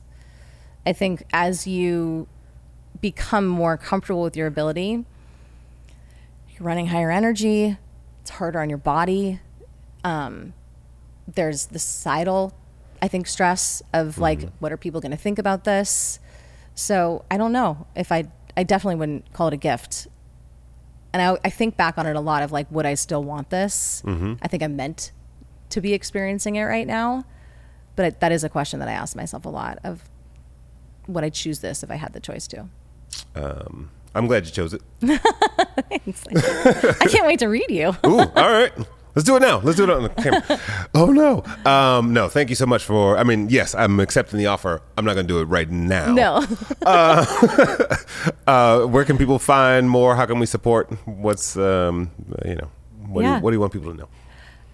[0.86, 2.28] I think as you
[3.02, 5.06] become more comfortable with your ability,
[6.52, 7.78] you're running higher energy,
[8.22, 9.40] it's harder on your body.
[10.04, 10.54] Um,
[11.28, 12.54] there's the societal,
[13.02, 16.20] I think, stress of like, what are people going to think about this?
[16.76, 20.08] So I don't know if I, I definitely wouldn't call it a gift.
[21.16, 23.50] And I, I think back on it a lot of like, would I still want
[23.50, 24.04] this?
[24.42, 25.14] I think I'm meant
[25.70, 27.24] to be experiencing it right now.
[27.96, 30.04] But it, that is a question that I ask myself a lot of
[31.08, 32.68] would I choose this if I had the choice to?
[33.34, 34.82] Um, I'm glad you chose it.
[35.04, 37.96] I can't wait to read you.
[38.06, 38.74] Ooh, all right.
[39.16, 39.60] Let's do it now.
[39.60, 40.60] Let's do it on the camera.
[40.94, 42.28] Oh no, um, no.
[42.30, 43.18] Thank you so much for.
[43.18, 44.82] I mean, yes, I'm accepting the offer.
[44.98, 46.14] I'm not going to do it right now.
[46.14, 46.46] No.
[48.48, 50.16] Uh, where can people find more?
[50.16, 50.92] How can we support?
[51.08, 52.12] What's um,
[52.46, 52.70] you know?
[53.08, 53.38] What, do Yeah.
[53.38, 54.08] you, what do you want people to know?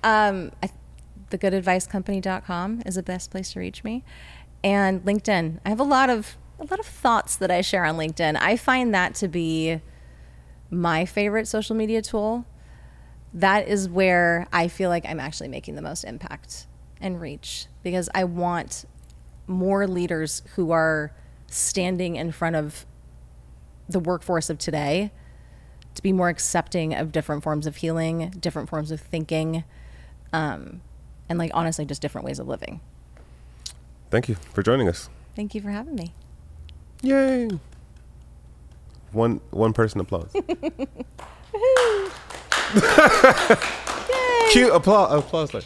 [0.03, 0.69] um, I,
[1.29, 4.03] thegoodadvicecompany.com is the best place to reach me.
[4.63, 5.59] And LinkedIn.
[5.65, 8.37] I have a lot of a lot of thoughts that I share on LinkedIn.
[8.39, 9.81] I find that to be
[10.69, 12.45] my favorite social media tool.
[13.33, 16.67] That is where I feel like I'm actually making the most impact
[16.99, 18.85] and reach because I want
[19.47, 21.11] more leaders who are
[21.47, 22.85] standing in front of
[23.89, 25.11] the workforce of today
[25.95, 29.63] to be more accepting of different forms of healing, different forms of thinking,
[30.31, 30.81] um,
[31.27, 32.79] and like honestly, just different ways of living.
[34.09, 35.09] Thank you for joining us.
[35.35, 36.13] Thank you for having me.
[37.01, 37.49] Yay!
[39.11, 40.33] One one person applause.
[44.51, 45.19] Cute applause.
[45.19, 45.53] Applause.
[45.53, 45.63] Like.